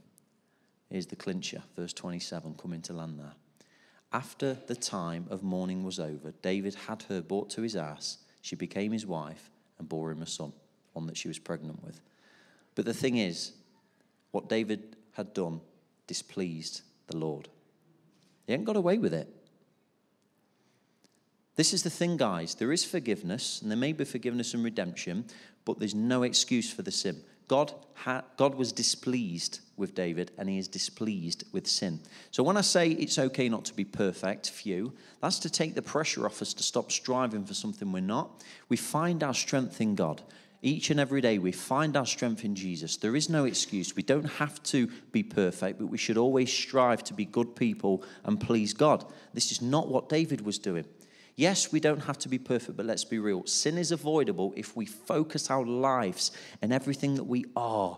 Here's 0.92 1.08
the 1.08 1.16
clincher, 1.16 1.64
verse 1.76 1.92
27, 1.94 2.54
coming 2.54 2.84
to 2.84 2.94
land 2.94 3.18
there. 3.18 3.34
After 4.14 4.54
the 4.68 4.76
time 4.76 5.26
of 5.32 5.42
mourning 5.42 5.84
was 5.84 6.00
over, 6.00 6.34
David 6.44 6.76
had 6.76 7.02
her 7.10 7.20
brought 7.20 7.50
to 7.52 7.64
his 7.64 7.74
house. 7.74 8.20
She 8.44 8.56
became 8.56 8.92
his 8.92 9.08
wife 9.08 9.50
and 9.80 9.90
bore 9.90 10.12
him 10.12 10.22
a 10.22 10.28
son, 10.28 10.54
one 10.94 11.08
that 11.08 11.18
she 11.18 11.30
was 11.30 11.40
pregnant 11.40 11.84
with. 11.84 12.00
But 12.76 12.86
the 12.86 12.94
thing 12.94 13.18
is, 13.18 13.54
what 14.30 14.50
David 14.50 14.98
had 15.14 15.34
done 15.34 15.62
displeased 16.06 16.82
the 17.08 17.18
Lord. 17.18 17.48
He 18.46 18.54
hadn't 18.54 18.66
got 18.66 18.76
away 18.76 19.00
with 19.00 19.16
it. 19.16 19.41
This 21.62 21.76
is 21.76 21.84
the 21.84 21.92
thing, 21.92 22.18
guys. 22.18 22.56
There 22.56 22.72
is 22.72 22.84
forgiveness, 22.84 23.62
and 23.62 23.70
there 23.70 23.78
may 23.78 23.94
be 23.94 24.04
forgiveness 24.04 24.56
and 24.56 24.64
redemption, 24.64 25.26
but 25.64 25.78
there's 25.78 25.94
no 25.94 26.24
excuse 26.24 26.74
for 26.74 26.82
the 26.82 26.90
sin. 26.90 27.22
God, 27.48 27.72
ha- 27.94 28.24
God 28.36 28.56
was 28.56 28.72
displeased 28.72 29.60
with 29.78 29.94
David, 29.94 30.32
and 30.40 30.50
he 30.50 30.58
is 30.58 30.68
displeased 30.68 31.44
with 31.52 31.68
sin. 31.68 32.00
So 32.32 32.42
when 32.42 32.58
I 32.58 32.62
say 32.62 32.90
it's 32.90 33.20
okay 33.20 33.48
not 33.48 33.64
to 33.66 33.76
be 33.76 33.86
perfect, 33.86 34.50
phew, 34.50 34.94
that's 35.22 35.38
to 35.38 35.52
take 35.52 35.76
the 35.76 35.84
pressure 35.84 36.26
off 36.26 36.42
us 36.42 36.56
to 36.56 36.64
stop 36.64 36.92
striving 36.92 37.46
for 37.46 37.54
something 37.54 37.92
we're 37.92 38.00
not. 38.00 38.44
We 38.68 38.78
find 38.78 39.22
our 39.22 39.36
strength 39.36 39.80
in 39.80 39.94
God. 39.94 40.24
Each 40.64 40.90
and 40.90 41.00
every 41.00 41.22
day, 41.22 41.38
we 41.38 41.52
find 41.52 41.96
our 41.96 42.08
strength 42.08 42.44
in 42.44 42.56
Jesus. 42.56 42.98
There 42.98 43.16
is 43.16 43.30
no 43.30 43.46
excuse. 43.46 43.96
We 43.96 44.02
don't 44.02 44.24
have 44.24 44.64
to 44.64 44.88
be 45.12 45.22
perfect, 45.22 45.78
but 45.78 45.90
we 45.90 46.00
should 46.00 46.18
always 46.18 46.52
strive 46.52 47.04
to 47.04 47.14
be 47.14 47.26
good 47.26 47.56
people 47.56 48.04
and 48.24 48.42
please 48.42 48.74
God. 48.74 49.06
This 49.36 49.52
is 49.52 49.62
not 49.62 49.90
what 49.90 50.10
David 50.10 50.42
was 50.42 50.58
doing. 50.58 50.86
Yes, 51.42 51.72
we 51.72 51.80
don't 51.80 52.04
have 52.04 52.20
to 52.20 52.30
be 52.30 52.38
perfect, 52.38 52.78
but 52.78 52.86
let's 52.86 53.04
be 53.04 53.18
real. 53.18 53.48
Sin 53.48 53.80
is 53.80 53.92
avoidable 53.92 54.54
if 54.56 54.76
we 54.76 54.86
focus 54.86 55.50
our 55.50 55.66
lives 55.66 56.32
and 56.62 56.72
everything 56.72 57.16
that 57.16 57.24
we 57.24 57.46
are 57.56 57.98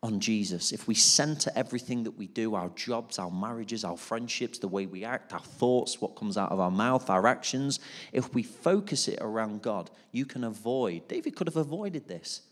on 0.00 0.20
Jesus. 0.20 0.70
If 0.70 0.86
we 0.86 0.94
center 0.94 1.50
everything 1.56 2.04
that 2.04 2.16
we 2.16 2.28
do, 2.28 2.54
our 2.54 2.68
jobs, 2.76 3.18
our 3.18 3.32
marriages, 3.32 3.82
our 3.82 3.96
friendships, 3.96 4.60
the 4.60 4.68
way 4.68 4.86
we 4.86 5.04
act, 5.04 5.32
our 5.32 5.40
thoughts, 5.40 6.00
what 6.00 6.14
comes 6.14 6.38
out 6.38 6.52
of 6.52 6.60
our 6.60 6.70
mouth, 6.70 7.10
our 7.10 7.26
actions, 7.26 7.80
if 8.12 8.32
we 8.32 8.44
focus 8.44 9.08
it 9.08 9.18
around 9.20 9.60
God, 9.60 9.90
you 10.12 10.24
can 10.24 10.44
avoid. 10.44 11.08
David 11.08 11.34
could 11.34 11.48
have 11.48 11.56
avoided 11.56 12.06
this. 12.06 12.42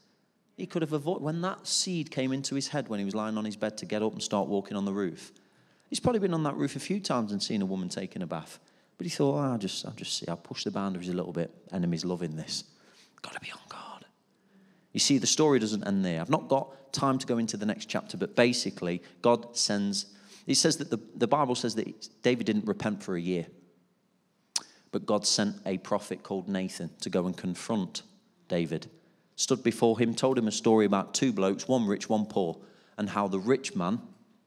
He 0.57 0.67
could 0.67 0.83
have 0.83 0.93
avoided 0.93 1.23
when 1.23 1.41
that 1.43 1.69
seed 1.69 2.11
came 2.11 2.33
into 2.33 2.57
his 2.57 2.67
head 2.67 2.89
when 2.89 2.99
he 2.99 3.05
was 3.05 3.15
lying 3.15 3.39
on 3.39 3.45
his 3.45 3.55
bed 3.55 3.79
to 3.79 3.87
get 3.87 4.03
up 4.03 4.13
and 4.13 4.21
start 4.21 4.49
walking 4.49 4.77
on 4.77 4.87
the 4.87 4.93
roof. 4.93 5.31
He's 5.89 6.01
probably 6.01 6.19
been 6.19 6.35
on 6.35 6.43
that 6.43 6.57
roof 6.57 6.75
a 6.75 6.81
few 6.81 6.99
times 6.99 7.31
and 7.31 7.41
seen 7.41 7.63
a 7.63 7.67
woman 7.67 7.89
taking 7.89 8.23
a 8.23 8.27
bath. 8.27 8.59
But 8.99 9.07
he 9.07 9.11
thought, 9.11 9.35
oh, 9.35 9.53
I'll 9.53 9.59
just, 9.59 9.85
I'll 9.85 9.93
just 9.93 10.19
see, 10.19 10.27
I'll 10.29 10.37
push 10.37 10.65
the 10.65 10.71
boundaries 10.71 11.09
a 11.09 11.13
little 11.13 11.33
bit. 11.33 11.51
Enemies 11.73 12.05
loving 12.05 12.37
this. 12.37 12.65
Got 13.23 13.35
to 13.35 13.41
be 13.41 13.53
on 13.53 13.59
guard. 13.69 14.07
You 14.93 15.01
see, 15.01 15.19
the 15.19 15.27
story 15.27 15.59
doesn't 15.59 15.87
end 15.87 16.05
there. 16.05 16.21
I've 16.21 16.31
not 16.31 16.49
got 16.49 16.93
time 16.93 17.19
to 17.19 17.27
go 17.27 17.39
into 17.39 17.57
the 17.57 17.67
next 17.67 17.87
chapter, 17.87 18.17
but 18.17 18.35
basically, 18.35 19.03
God 19.21 19.57
sends, 19.57 20.07
he 20.47 20.55
says 20.55 20.79
that 20.79 20.91
the, 20.91 20.99
the 21.15 21.27
Bible 21.27 21.55
says 21.55 21.75
that 21.75 22.09
David 22.23 22.47
didn't 22.47 22.67
repent 22.67 23.03
for 23.03 23.17
a 23.17 23.21
year. 23.21 23.47
But 24.93 25.05
God 25.05 25.27
sent 25.27 25.57
a 25.67 25.77
prophet 25.79 26.23
called 26.23 26.49
Nathan 26.49 26.91
to 27.03 27.11
go 27.11 27.27
and 27.27 27.37
confront 27.37 28.03
David. 28.49 28.89
Stood 29.35 29.63
before 29.63 29.99
him, 29.99 30.15
told 30.15 30.39
him 30.39 30.49
a 30.49 30.53
story 30.53 30.87
about 30.87 31.13
two 31.13 31.33
blokes, 31.33 31.69
one 31.69 31.87
rich, 31.87 32.09
one 32.09 32.25
poor, 32.25 32.57
and 32.97 33.11
how 33.11 33.29
the 33.29 33.39
rich 33.39 33.77
man, 33.77 34.01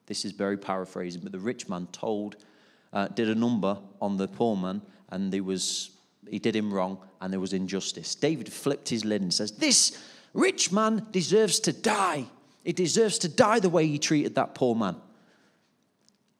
this 0.08 0.26
is 0.26 0.32
very 0.32 0.58
paraphrasing, 0.58 1.22
but 1.22 1.32
the 1.32 1.40
rich 1.40 1.70
man 1.70 1.88
told 1.92 2.38
uh, 2.94 3.08
did 3.08 3.30
a 3.30 3.36
number 3.36 3.78
on 4.02 4.18
the 4.18 4.28
poor 4.28 4.56
man, 4.56 4.82
and 5.10 5.32
there 5.32 5.44
was 5.44 5.92
he 6.30 6.40
did 6.40 6.56
him 6.56 6.72
wrong, 6.74 7.00
and 7.22 7.34
there 7.34 7.40
was 7.40 7.54
injustice. 7.54 8.14
David 8.16 8.52
flipped 8.52 8.90
his 8.90 9.06
lid 9.06 9.22
and 9.22 9.34
says, 9.34 9.52
"This 9.54 9.98
rich 10.34 10.72
man 10.72 11.08
deserves 11.12 11.60
to 11.62 11.74
die. 11.74 12.26
He 12.64 12.74
deserves 12.74 13.18
to 13.20 13.30
die 13.30 13.60
the 13.60 13.70
way 13.70 13.88
he 13.88 13.98
treated 13.98 14.36
that 14.36 14.56
poor 14.56 14.76
man." 14.76 14.96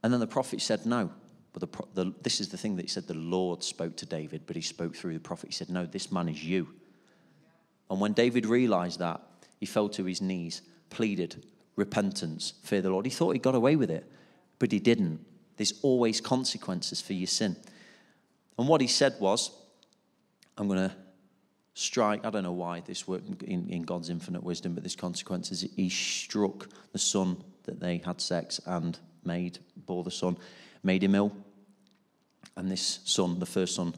And 0.04 0.14
then 0.14 0.20
the 0.20 0.28
prophet 0.28 0.62
said, 0.62 0.86
"No." 0.86 1.12
But 1.52 1.62
the, 1.62 2.04
the, 2.04 2.14
this 2.22 2.40
is 2.40 2.50
the 2.50 2.58
thing 2.58 2.76
that 2.76 2.84
he 2.84 2.88
said 2.88 3.08
the 3.08 3.14
Lord 3.16 3.64
spoke 3.64 3.96
to 3.98 4.06
David, 4.06 4.44
but 4.46 4.56
he 4.56 4.62
spoke 4.62 4.96
through 4.96 5.14
the 5.14 5.20
prophet. 5.20 5.48
He 5.48 5.54
said, 5.54 5.70
No, 5.70 5.86
this 5.86 6.12
man 6.12 6.30
is 6.30 6.44
you. 6.44 6.68
And 7.90 8.00
when 8.00 8.14
David 8.14 8.46
realized 8.46 9.00
that, 9.00 9.22
he 9.60 9.66
fell 9.66 9.90
to 9.90 10.06
his 10.06 10.22
knees, 10.22 10.62
pleaded 10.90 11.44
repentance, 11.76 12.54
fear 12.64 12.82
the 12.82 12.90
Lord. 12.90 13.06
He 13.06 13.12
thought 13.12 13.32
he 13.32 13.40
got 13.40 13.56
away 13.56 13.76
with 13.76 13.90
it, 13.90 14.10
but 14.60 14.72
he 14.72 14.80
didn't. 14.80 15.26
There's 15.60 15.74
always 15.82 16.22
consequences 16.22 17.02
for 17.02 17.12
your 17.12 17.28
sin. 17.28 17.58
And 18.58 18.66
what 18.66 18.80
he 18.80 18.88
said 18.88 19.16
was, 19.20 19.52
I'm 20.58 20.70
going 20.70 20.88
to 20.88 20.96
strike, 21.74 22.24
I 22.24 22.30
don't 22.30 22.44
know 22.44 22.54
why 22.54 22.80
this 22.80 23.10
worked 23.10 23.44
in, 23.44 23.68
in 23.68 23.82
God's 23.82 24.10
infinite 24.10 24.42
wisdom, 24.42 24.74
but 24.74 24.84
this 24.84 24.96
consequences. 24.96 25.68
He 25.76 25.90
struck 25.90 26.70
the 26.94 26.98
son 26.98 27.44
that 27.64 27.82
they 27.82 27.98
had 28.06 28.22
sex 28.22 28.62
and 28.66 28.98
made, 29.26 29.60
bore 29.76 30.06
the 30.06 30.12
son, 30.12 30.38
made 30.82 31.04
him 31.04 31.14
ill. 31.14 31.34
And 32.56 32.72
this 32.72 33.02
son, 33.04 33.40
the 33.40 33.46
first 33.46 33.76
son, 33.76 33.96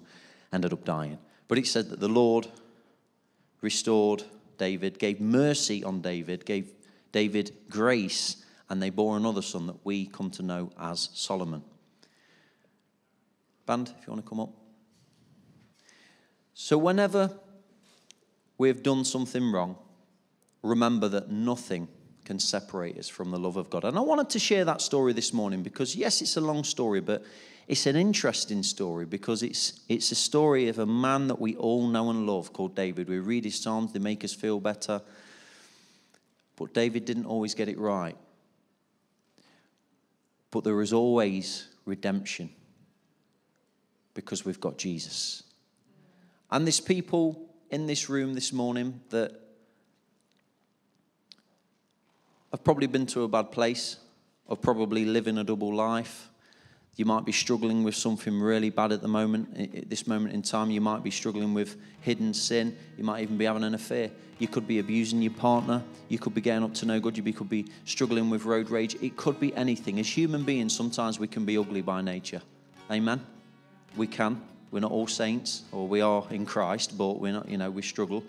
ended 0.51 0.73
up 0.73 0.83
dying. 0.83 1.19
But 1.47 1.59
he 1.59 1.63
said 1.63 1.91
that 1.91 1.99
the 1.99 2.07
Lord 2.09 2.47
restored 3.61 4.23
David, 4.57 4.97
gave 4.97 5.21
mercy 5.21 5.83
on 5.83 6.01
David, 6.01 6.43
gave 6.43 6.71
David 7.11 7.55
grace 7.69 8.37
and 8.71 8.81
they 8.81 8.89
bore 8.89 9.17
another 9.17 9.41
son 9.41 9.67
that 9.67 9.75
we 9.83 10.05
come 10.05 10.31
to 10.31 10.41
know 10.41 10.71
as 10.79 11.09
Solomon. 11.13 11.61
Band, 13.65 13.93
if 13.99 14.07
you 14.07 14.13
want 14.13 14.23
to 14.23 14.29
come 14.29 14.39
up. 14.39 14.53
So, 16.53 16.77
whenever 16.77 17.37
we've 18.57 18.81
done 18.81 19.03
something 19.03 19.51
wrong, 19.51 19.75
remember 20.63 21.09
that 21.09 21.29
nothing 21.29 21.89
can 22.23 22.39
separate 22.39 22.97
us 22.97 23.09
from 23.09 23.31
the 23.31 23.37
love 23.37 23.57
of 23.57 23.69
God. 23.69 23.83
And 23.83 23.97
I 23.97 24.01
wanted 24.01 24.29
to 24.29 24.39
share 24.39 24.63
that 24.63 24.79
story 24.79 25.11
this 25.11 25.33
morning 25.33 25.63
because, 25.63 25.93
yes, 25.93 26.21
it's 26.21 26.37
a 26.37 26.41
long 26.41 26.63
story, 26.63 27.01
but 27.01 27.25
it's 27.67 27.87
an 27.87 27.97
interesting 27.97 28.63
story 28.63 29.05
because 29.05 29.43
it's, 29.43 29.81
it's 29.89 30.13
a 30.13 30.15
story 30.15 30.69
of 30.69 30.79
a 30.79 30.85
man 30.85 31.27
that 31.27 31.41
we 31.41 31.57
all 31.57 31.87
know 31.87 32.09
and 32.09 32.25
love 32.25 32.53
called 32.53 32.73
David. 32.73 33.09
We 33.09 33.19
read 33.19 33.43
his 33.43 33.59
Psalms, 33.59 33.91
they 33.91 33.99
make 33.99 34.23
us 34.23 34.33
feel 34.33 34.61
better. 34.61 35.01
But 36.55 36.73
David 36.73 37.03
didn't 37.03 37.25
always 37.25 37.53
get 37.53 37.67
it 37.67 37.77
right. 37.77 38.15
But 40.51 40.63
there 40.63 40.81
is 40.81 40.93
always 40.93 41.67
redemption 41.85 42.49
because 44.13 44.45
we've 44.45 44.59
got 44.59 44.77
Jesus. 44.77 45.43
And 46.51 46.67
there's 46.67 46.81
people 46.81 47.49
in 47.69 47.87
this 47.87 48.09
room 48.09 48.33
this 48.33 48.51
morning 48.51 48.99
that 49.09 49.31
have 52.51 52.63
probably 52.63 52.87
been 52.87 53.05
to 53.07 53.23
a 53.23 53.27
bad 53.29 53.51
place, 53.51 53.97
of 54.49 54.61
probably 54.61 55.05
living 55.05 55.37
a 55.37 55.43
double 55.45 55.73
life, 55.73 56.30
you 57.01 57.05
might 57.05 57.25
be 57.25 57.31
struggling 57.31 57.83
with 57.83 57.95
something 57.95 58.39
really 58.39 58.69
bad 58.69 58.91
at 58.91 59.01
the 59.01 59.07
moment, 59.07 59.57
at 59.75 59.89
this 59.89 60.05
moment 60.05 60.35
in 60.35 60.43
time. 60.43 60.69
You 60.69 60.81
might 60.81 61.01
be 61.01 61.09
struggling 61.09 61.51
with 61.51 61.75
hidden 62.01 62.31
sin. 62.31 62.77
You 62.95 63.03
might 63.03 63.23
even 63.23 63.39
be 63.39 63.45
having 63.45 63.63
an 63.63 63.73
affair. 63.73 64.11
You 64.37 64.47
could 64.47 64.67
be 64.67 64.77
abusing 64.77 65.19
your 65.19 65.33
partner. 65.33 65.81
You 66.09 66.19
could 66.19 66.35
be 66.35 66.41
getting 66.41 66.63
up 66.63 66.75
to 66.75 66.85
no 66.85 66.99
good. 66.99 67.17
You 67.17 67.33
could 67.33 67.49
be 67.49 67.65
struggling 67.85 68.29
with 68.29 68.45
road 68.45 68.69
rage. 68.69 68.97
It 69.01 69.17
could 69.17 69.39
be 69.39 69.51
anything. 69.55 69.99
As 69.99 70.07
human 70.07 70.43
beings, 70.43 70.75
sometimes 70.75 71.17
we 71.17 71.27
can 71.27 71.43
be 71.43 71.57
ugly 71.57 71.81
by 71.81 72.01
nature. 72.01 72.43
Amen? 72.91 73.25
We 73.97 74.05
can. 74.05 74.39
We're 74.69 74.81
not 74.81 74.91
all 74.91 75.07
saints, 75.07 75.63
or 75.71 75.87
we 75.87 76.01
are 76.01 76.23
in 76.29 76.45
Christ, 76.45 76.99
but 76.99 77.19
we're 77.19 77.33
not, 77.33 77.49
you 77.49 77.57
know, 77.57 77.71
we 77.71 77.81
struggle. 77.81 78.23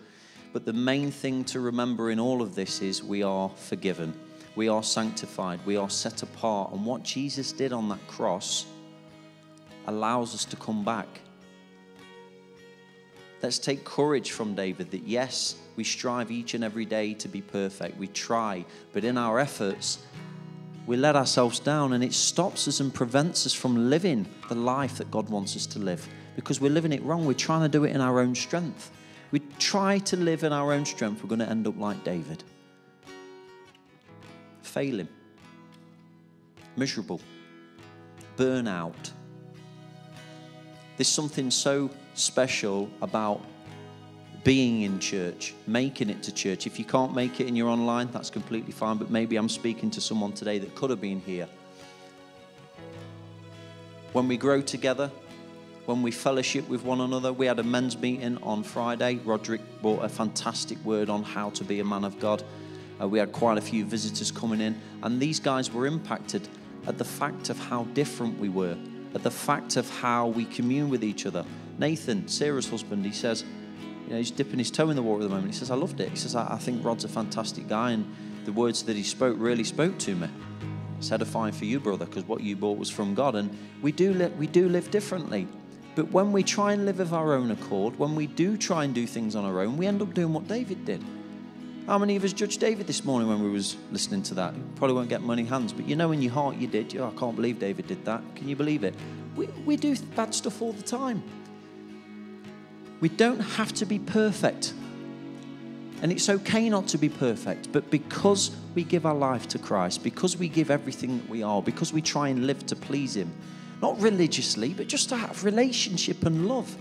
But 0.55 0.65
the 0.65 0.73
main 0.73 1.11
thing 1.11 1.45
to 1.45 1.61
remember 1.61 2.11
in 2.11 2.19
all 2.19 2.41
of 2.41 2.55
this 2.55 2.81
is 2.81 3.03
we 3.05 3.23
are 3.23 3.51
forgiven. 3.51 4.15
We 4.55 4.69
are 4.69 4.83
sanctified. 4.83 5.61
We 5.65 5.77
are 5.77 5.91
set 5.91 6.23
apart. 6.23 6.73
And 6.73 6.85
what 6.85 7.03
Jesus 7.03 7.53
did 7.53 7.73
on 7.73 7.88
that 7.88 8.07
cross 8.07 8.67
allows 9.87 10.35
us 10.35 10.45
to 10.47 10.57
come 10.57 10.85
back. 10.85 11.21
Let's 13.43 13.59
take 13.59 13.85
courage 13.85 14.31
from 14.31 14.55
David 14.55 14.91
that 14.93 15.03
yes, 15.03 15.57
we 15.75 15.83
strive 15.83 16.31
each 16.31 16.55
and 16.55 16.62
every 16.62 16.85
day 16.85 17.15
to 17.15 17.29
be 17.29 17.41
perfect. 17.41 17.99
We 17.99 18.07
try, 18.09 18.65
but 18.93 19.05
in 19.05 19.19
our 19.19 19.41
efforts, 19.41 19.99
we 20.87 20.97
let 20.97 21.17
ourselves 21.17 21.59
down 21.59 21.93
and 21.93 22.05
it 22.05 22.12
stops 22.12 22.69
us 22.69 22.81
and 22.81 22.93
prevents 22.93 23.47
us 23.47 23.53
from 23.53 23.91
living 23.91 24.27
the 24.49 24.55
life 24.55 24.99
that 24.99 25.11
God 25.11 25.29
wants 25.29 25.57
us 25.57 25.67
to 25.67 25.79
live 25.79 26.07
because 26.37 26.61
we're 26.61 26.71
living 26.71 26.93
it 26.93 27.03
wrong. 27.03 27.25
We're 27.25 27.35
trying 27.35 27.62
to 27.62 27.69
do 27.69 27.85
it 27.85 27.91
in 27.91 28.01
our 28.01 28.21
own 28.21 28.35
strength. 28.35 28.91
We 29.31 29.41
try 29.59 29.99
to 29.99 30.17
live 30.17 30.45
in 30.45 30.53
our 30.53 30.73
own 30.73 30.85
strength, 30.85 31.23
we're 31.23 31.29
going 31.29 31.38
to 31.41 31.49
end 31.49 31.67
up 31.67 31.79
like 31.79 32.05
David. 32.05 32.45
Failing, 34.73 35.09
miserable, 36.77 37.21
burnout. 38.39 39.11
There's 40.97 41.09
something 41.09 41.51
so 41.51 41.91
special 42.15 42.89
about 43.03 43.43
being 44.45 44.81
in 44.81 44.99
church, 44.99 45.53
making 45.67 46.09
it 46.09 46.23
to 46.23 46.33
church. 46.33 46.67
If 46.67 46.79
you 46.79 46.87
can't 46.87 47.15
make 47.15 47.39
it 47.39 47.49
and 47.49 47.55
you're 47.55 47.69
online, 47.69 48.11
that's 48.13 48.31
completely 48.31 48.73
fine, 48.73 48.97
but 48.97 49.11
maybe 49.11 49.37
I'm 49.37 49.51
speaking 49.51 49.91
to 49.91 50.01
someone 50.01 50.33
today 50.33 50.59
that 50.61 50.75
could 50.75 50.89
have 50.89 51.03
been 51.03 51.21
here. 51.21 51.49
When 54.15 54.27
we 54.27 54.39
grow 54.39 54.63
together, 54.63 55.11
when 55.85 56.01
we 56.01 56.11
fellowship 56.11 56.67
with 56.71 56.83
one 56.83 57.03
another, 57.03 57.31
we 57.31 57.45
had 57.45 57.59
a 57.59 57.63
men's 57.63 57.99
meeting 57.99 58.39
on 58.43 58.63
Friday. 58.63 59.17
Roderick 59.23 59.61
brought 59.83 60.03
a 60.03 60.09
fantastic 60.09 60.83
word 60.83 61.11
on 61.11 61.25
how 61.25 61.51
to 61.51 61.63
be 61.63 61.81
a 61.81 61.85
man 61.85 62.05
of 62.05 62.19
God. 62.19 62.43
Uh, 63.01 63.09
we 63.09 63.19
had 63.19 63.33
quite 63.33 63.59
a 63.59 63.61
few 63.61 63.85
visitors 63.85 64.31
coming 64.31 64.61
in, 64.61 64.81
and 65.03 65.21
these 65.21 65.41
guys 65.41 65.73
were 65.73 65.87
impacted 65.87 66.47
at 66.87 66.99
the 66.99 67.05
fact 67.05 67.51
of 67.51 67.59
how 67.59 67.85
different 67.95 68.39
we 68.39 68.49
were, 68.49 68.77
at 69.15 69.23
the 69.23 69.31
fact 69.31 69.77
of 69.77 69.89
how 70.01 70.27
we 70.29 70.45
commune 70.45 70.89
with 70.89 71.05
each 71.05 71.27
other. 71.27 71.45
Nathan, 71.79 72.29
Sarah's 72.29 72.69
husband, 72.69 73.05
he 73.05 73.13
says, 73.13 73.45
you 74.05 74.11
know, 74.11 74.17
he's 74.19 74.31
dipping 74.31 74.59
his 74.59 74.71
toe 74.71 74.91
in 74.91 74.97
the 74.97 75.03
water 75.03 75.23
at 75.23 75.29
the 75.29 75.35
moment. 75.35 75.53
He 75.53 75.59
says, 75.59 75.71
I 75.71 75.75
loved 75.75 76.01
it. 76.01 76.11
He 76.11 76.17
says, 76.17 76.35
I, 76.35 76.55
I 76.55 76.59
think 76.59 76.85
Rod's 76.85 77.05
a 77.05 77.09
fantastic 77.09 77.69
guy, 77.69 77.93
and 77.93 78.15
the 78.45 78.53
words 78.53 78.83
that 78.85 78.97
he 78.97 79.03
spoke 79.03 79.37
really 79.39 79.65
spoke 79.65 79.99
to 80.01 80.15
me. 80.15 80.29
It's 80.99 81.11
edifying 81.11 81.53
for 81.53 81.65
you, 81.65 81.81
brother, 81.81 82.05
because 82.05 82.25
what 82.25 82.43
you 82.43 82.57
bought 82.57 82.79
was 82.79 82.91
from 82.91 83.15
God. 83.15 83.35
And 83.35 83.57
we 83.81 83.91
do, 83.91 84.15
li- 84.15 84.33
we 84.39 84.47
do 84.47 84.69
live 84.69 84.91
differently. 84.91 85.49
But 85.95 86.11
when 86.11 86.33
we 86.33 86.43
try 86.43 86.73
and 86.73 86.87
live 86.87 87.01
of 87.01 87.13
our 87.13 87.35
own 87.35 87.51
accord, 87.51 87.99
when 87.99 88.15
we 88.15 88.27
do 88.27 88.57
try 88.57 88.85
and 88.85 88.95
do 88.95 89.07
things 89.07 89.35
on 89.35 89.45
our 89.45 89.61
own, 89.61 89.77
we 89.77 89.87
end 89.87 90.01
up 90.01 90.15
doing 90.15 90.33
what 90.33 90.47
David 90.49 90.85
did. 90.85 91.03
How 91.87 91.99
many 91.99 92.14
of 92.14 92.23
us 92.23 92.33
judged 92.33 92.61
David 92.61 92.87
this 92.87 93.05
morning 93.05 93.29
when 93.29 93.42
we 93.42 93.51
was 93.51 93.77
listening 93.90 94.23
to 94.25 94.35
that? 94.35 94.55
Probably 94.77 94.95
won't 94.95 95.09
get 95.09 95.21
many 95.21 95.45
hands, 95.45 95.73
but 95.73 95.88
you 95.88 95.97
know 95.97 96.12
in 96.12 96.23
your 96.23 96.33
heart 96.33 96.57
you 96.57 96.68
did. 96.68 96.97
Oh, 96.97 97.12
I 97.14 97.18
can't 97.18 97.35
believe 97.35 97.59
David 97.59 97.88
did 97.88 98.05
that. 98.05 98.23
Can 98.37 98.49
you 98.49 98.55
believe 98.55 98.85
it? 98.85 98.95
We, 99.35 99.47
we 99.66 99.77
do 99.77 99.97
bad 100.14 100.33
stuff 100.33 100.62
all 100.62 100.73
the 100.73 100.83
time. 100.83 101.25
We 103.01 103.09
don't 103.09 103.40
have 103.40 103.73
to 103.75 103.85
be 103.85 103.99
perfect. 103.99 104.75
And 106.03 106.12
it's 106.12 106.29
okay 106.29 106.68
not 106.68 106.87
to 106.88 106.99
be 106.99 107.09
perfect, 107.09 107.73
but 107.73 107.90
because 107.90 108.53
we 108.77 108.85
give 108.85 109.05
our 109.05 109.14
life 109.14 109.49
to 109.49 109.59
Christ, 109.59 110.05
because 110.05 110.37
we 110.37 110.49
give 110.49 110.71
everything 110.71 111.18
that 111.18 111.29
we 111.29 111.42
are, 111.42 111.61
because 111.61 111.92
we 111.92 112.01
try 112.01 112.29
and 112.29 112.47
live 112.47 112.64
to 112.66 112.77
please 112.77 113.16
Him, 113.16 113.33
not 113.81 114.01
religiously, 114.01 114.73
but 114.73 114.87
just 114.87 115.09
to 115.09 115.16
have 115.16 115.42
relationship 115.42 116.25
and 116.27 116.47
love, 116.47 116.77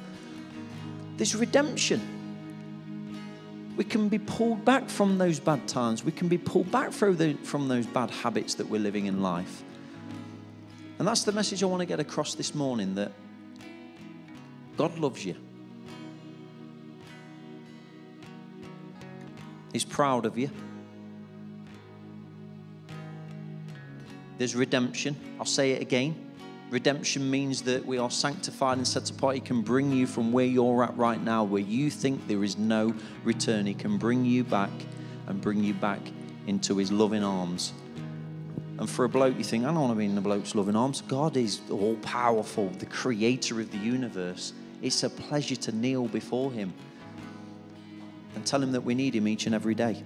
there's 1.18 1.36
redemption. 1.36 2.21
We 3.78 3.84
can 3.84 4.10
be 4.10 4.20
pulled 4.20 4.64
back 4.66 4.90
from 4.90 5.18
those 5.18 5.40
bad 5.40 5.68
times. 5.68 6.04
We 6.04 6.12
can 6.12 6.28
be 6.28 6.38
pulled 6.38 6.72
back 6.72 6.92
from 6.92 7.68
those 7.68 7.86
bad 7.88 8.12
habits 8.12 8.56
that 8.56 8.68
we're 8.68 8.82
living 8.82 9.06
in 9.06 9.22
life. 9.22 9.64
And 11.00 11.08
that's 11.08 11.24
the 11.24 11.32
message 11.32 11.64
I 11.64 11.66
want 11.66 11.80
to 11.80 11.86
get 11.86 12.00
across 12.00 12.36
this 12.36 12.54
morning 12.54 12.96
that 12.96 13.12
God 14.78 15.00
loves 15.00 15.26
you. 15.26 15.36
He's 19.72 19.86
proud 19.86 20.26
of 20.26 20.38
you. 20.38 20.50
There's 24.38 24.56
redemption. 24.56 25.16
I'll 25.40 25.46
say 25.46 25.72
it 25.72 25.82
again. 25.82 26.31
Redemption 26.72 27.30
means 27.30 27.64
that 27.64 27.86
we 27.86 27.98
are 27.98 28.10
sanctified 28.10 28.78
and 28.78 28.88
set 28.88 29.10
apart. 29.10 29.36
He 29.36 29.42
can 29.42 29.62
bring 29.62 29.92
you 29.92 30.08
from 30.08 30.32
where 30.32 30.46
you're 30.46 30.86
at 30.86 30.98
right 30.98 31.22
now, 31.22 31.44
where 31.44 31.62
you 31.62 31.92
think 31.92 32.26
there 32.30 32.46
is 32.46 32.58
no 32.58 32.96
return. 33.26 33.66
He 33.66 33.74
can 33.74 33.98
bring 33.98 34.24
you 34.24 34.46
back 34.46 34.72
and 35.28 35.42
bring 35.42 35.62
you 35.66 35.74
back 35.74 36.00
into 36.48 36.78
his 36.78 36.90
loving 36.90 37.26
arms. 37.26 37.74
And 38.80 38.90
for 38.90 39.04
a 39.04 39.10
bloke, 39.10 39.38
you 39.38 39.44
think, 39.44 39.66
I 39.66 39.68
don't 39.68 39.82
want 39.82 39.92
to 39.92 39.98
be 39.98 40.06
in 40.06 40.16
the 40.16 40.22
bloke's 40.22 40.56
loving 40.56 40.78
arms. 40.78 41.02
God 41.02 41.36
is 41.36 41.60
all 41.70 41.98
powerful, 41.98 42.70
the 42.70 42.86
creator 42.86 43.60
of 43.60 43.70
the 43.70 43.78
universe. 43.78 44.54
It's 44.82 45.04
a 45.04 45.10
pleasure 45.10 45.58
to 45.58 45.74
kneel 45.74 46.08
before 46.08 46.54
him 46.54 46.74
and 48.34 48.46
tell 48.46 48.64
him 48.64 48.72
that 48.72 48.82
we 48.82 48.96
need 48.96 49.14
him 49.14 49.28
each 49.28 49.46
and 49.46 49.54
every 49.54 49.76
day. 49.76 50.02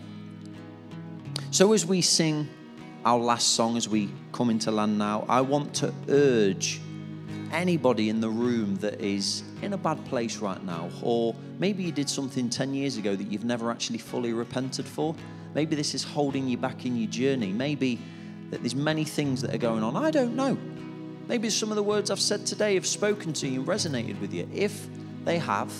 So, 1.51 1.73
as 1.73 1.85
we 1.85 2.01
sing 2.01 2.49
our 3.05 3.19
last 3.19 3.53
song, 3.53 3.77
as 3.77 3.87
we 3.87 4.09
come 4.31 4.49
into 4.49 4.71
land 4.71 4.97
now, 4.97 5.25
I 5.29 5.41
want 5.41 5.75
to 5.75 5.93
urge 6.09 6.81
anybody 7.51 8.09
in 8.09 8.19
the 8.19 8.29
room 8.29 8.77
that 8.77 8.99
is 8.99 9.43
in 9.61 9.73
a 9.73 9.77
bad 9.77 10.03
place 10.05 10.37
right 10.37 10.61
now, 10.63 10.89
or 11.03 11.35
maybe 11.59 11.83
you 11.83 11.91
did 11.91 12.09
something 12.09 12.49
10 12.49 12.73
years 12.73 12.97
ago 12.97 13.15
that 13.15 13.31
you've 13.31 13.45
never 13.45 13.69
actually 13.69 13.99
fully 13.99 14.33
repented 14.33 14.87
for. 14.87 15.15
Maybe 15.53 15.75
this 15.75 15.93
is 15.93 16.03
holding 16.03 16.47
you 16.47 16.57
back 16.57 16.85
in 16.87 16.97
your 16.97 17.09
journey. 17.09 17.53
Maybe 17.53 17.99
that 18.49 18.61
there's 18.61 18.75
many 18.75 19.03
things 19.03 19.39
that 19.43 19.53
are 19.53 19.59
going 19.59 19.83
on. 19.83 19.95
I 19.95 20.09
don't 20.09 20.35
know. 20.35 20.57
Maybe 21.27 21.51
some 21.51 21.69
of 21.69 21.75
the 21.75 21.83
words 21.83 22.09
I've 22.09 22.19
said 22.19 22.47
today 22.47 22.73
have 22.73 22.87
spoken 22.87 23.33
to 23.33 23.47
you 23.47 23.59
and 23.59 23.67
resonated 23.67 24.19
with 24.19 24.33
you. 24.33 24.49
If 24.51 24.87
they 25.23 25.37
have, 25.37 25.71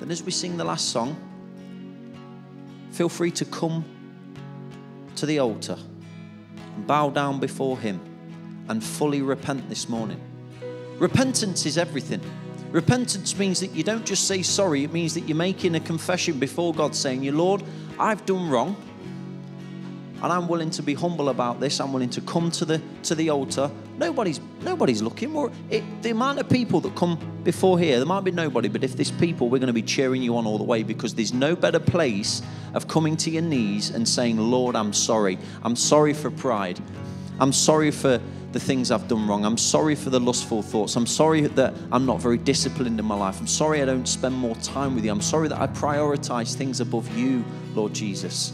then 0.00 0.10
as 0.10 0.24
we 0.24 0.32
sing 0.32 0.56
the 0.56 0.64
last 0.64 0.90
song, 0.90 1.16
feel 2.90 3.08
free 3.08 3.30
to 3.30 3.44
come 3.44 3.84
to 5.16 5.26
the 5.26 5.38
altar 5.38 5.76
and 6.76 6.86
bow 6.86 7.10
down 7.10 7.40
before 7.40 7.78
Him 7.78 8.00
and 8.68 8.82
fully 8.82 9.22
repent 9.22 9.68
this 9.68 9.88
morning. 9.88 10.20
Repentance 10.98 11.66
is 11.66 11.76
everything. 11.78 12.20
Repentance 12.72 13.38
means 13.38 13.60
that 13.60 13.74
you 13.74 13.82
don't 13.82 14.04
just 14.04 14.26
say 14.26 14.42
sorry, 14.42 14.84
it 14.84 14.92
means 14.92 15.14
that 15.14 15.22
you're 15.22 15.36
making 15.36 15.74
a 15.74 15.80
confession 15.80 16.38
before 16.38 16.74
God 16.74 16.94
saying, 16.94 17.22
You 17.22 17.32
Lord, 17.32 17.62
I've 17.98 18.26
done 18.26 18.48
wrong. 18.50 18.76
And 20.22 20.32
I'm 20.32 20.48
willing 20.48 20.70
to 20.70 20.82
be 20.82 20.94
humble 20.94 21.28
about 21.28 21.60
this. 21.60 21.78
I'm 21.78 21.92
willing 21.92 22.10
to 22.10 22.20
come 22.22 22.50
to 22.52 22.64
the 22.64 22.82
to 23.04 23.14
the 23.14 23.30
altar. 23.30 23.70
Nobody's 23.98 24.40
nobody's 24.60 25.00
looking. 25.00 25.32
The 26.02 26.10
amount 26.10 26.38
of 26.38 26.48
people 26.48 26.80
that 26.80 26.94
come 26.94 27.18
before 27.44 27.78
here, 27.78 27.96
there 27.96 28.06
might 28.06 28.24
be 28.24 28.30
nobody, 28.30 28.68
but 28.68 28.84
if 28.84 28.96
there's 28.96 29.10
people, 29.10 29.48
we're 29.48 29.58
going 29.58 29.68
to 29.68 29.72
be 29.72 29.82
cheering 29.82 30.22
you 30.22 30.36
on 30.36 30.46
all 30.46 30.58
the 30.58 30.64
way 30.64 30.82
because 30.82 31.14
there's 31.14 31.32
no 31.32 31.56
better 31.56 31.78
place 31.78 32.42
of 32.74 32.88
coming 32.88 33.16
to 33.18 33.30
your 33.30 33.42
knees 33.42 33.90
and 33.90 34.06
saying, 34.06 34.38
Lord, 34.38 34.76
I'm 34.76 34.92
sorry. 34.92 35.38
I'm 35.62 35.76
sorry 35.76 36.12
for 36.12 36.30
pride. 36.30 36.78
I'm 37.38 37.52
sorry 37.52 37.90
for 37.90 38.20
the 38.52 38.60
things 38.60 38.90
I've 38.90 39.08
done 39.08 39.26
wrong. 39.28 39.44
I'm 39.44 39.58
sorry 39.58 39.94
for 39.94 40.10
the 40.10 40.20
lustful 40.20 40.62
thoughts. 40.62 40.96
I'm 40.96 41.06
sorry 41.06 41.42
that 41.42 41.74
I'm 41.92 42.06
not 42.06 42.20
very 42.20 42.38
disciplined 42.38 42.98
in 42.98 43.04
my 43.06 43.14
life. 43.14 43.38
I'm 43.40 43.46
sorry 43.46 43.82
I 43.82 43.84
don't 43.84 44.06
spend 44.06 44.34
more 44.34 44.54
time 44.56 44.94
with 44.94 45.04
you. 45.04 45.10
I'm 45.10 45.20
sorry 45.20 45.48
that 45.48 45.60
I 45.60 45.66
prioritize 45.66 46.54
things 46.54 46.80
above 46.80 47.14
you, 47.16 47.44
Lord 47.74 47.92
Jesus. 47.92 48.52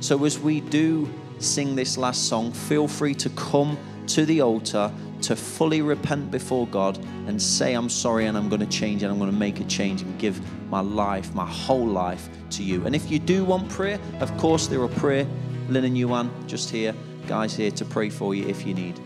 So 0.00 0.24
as 0.24 0.38
we 0.38 0.60
do 0.60 1.08
sing 1.38 1.74
this 1.76 1.96
last 1.96 2.28
song, 2.28 2.52
feel 2.52 2.88
free 2.88 3.14
to 3.14 3.30
come 3.30 3.78
to 4.08 4.26
the 4.26 4.40
altar 4.42 4.92
to 5.22 5.34
fully 5.34 5.80
repent 5.80 6.30
before 6.30 6.66
God 6.66 6.98
and 7.26 7.40
say, 7.40 7.74
I'm 7.74 7.88
sorry 7.88 8.26
and 8.26 8.36
I'm 8.36 8.48
going 8.48 8.60
to 8.60 8.66
change 8.66 9.02
and 9.02 9.10
I'm 9.10 9.18
going 9.18 9.30
to 9.30 9.36
make 9.36 9.60
a 9.60 9.64
change 9.64 10.02
and 10.02 10.18
give 10.18 10.40
my 10.70 10.80
life, 10.80 11.34
my 11.34 11.46
whole 11.46 11.86
life 11.86 12.28
to 12.50 12.62
you. 12.62 12.84
And 12.84 12.94
if 12.94 13.10
you 13.10 13.18
do 13.18 13.44
want 13.44 13.68
prayer, 13.70 13.98
of 14.20 14.36
course, 14.36 14.66
there 14.66 14.82
are 14.82 14.88
prayer. 14.88 15.26
Lynn 15.68 15.84
and 15.84 15.96
Yuan 15.96 16.30
just 16.46 16.70
here, 16.70 16.94
guys 17.26 17.56
here 17.56 17.70
to 17.70 17.84
pray 17.84 18.10
for 18.10 18.34
you 18.34 18.46
if 18.46 18.66
you 18.66 18.74
need. 18.74 19.00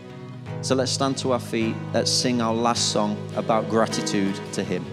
So 0.61 0.75
let's 0.75 0.91
stand 0.91 1.17
to 1.19 1.31
our 1.31 1.39
feet. 1.39 1.75
Let's 1.93 2.11
sing 2.11 2.41
our 2.41 2.53
last 2.53 2.91
song 2.91 3.17
about 3.37 3.69
gratitude 3.69 4.35
to 4.53 4.63
Him. 4.63 4.85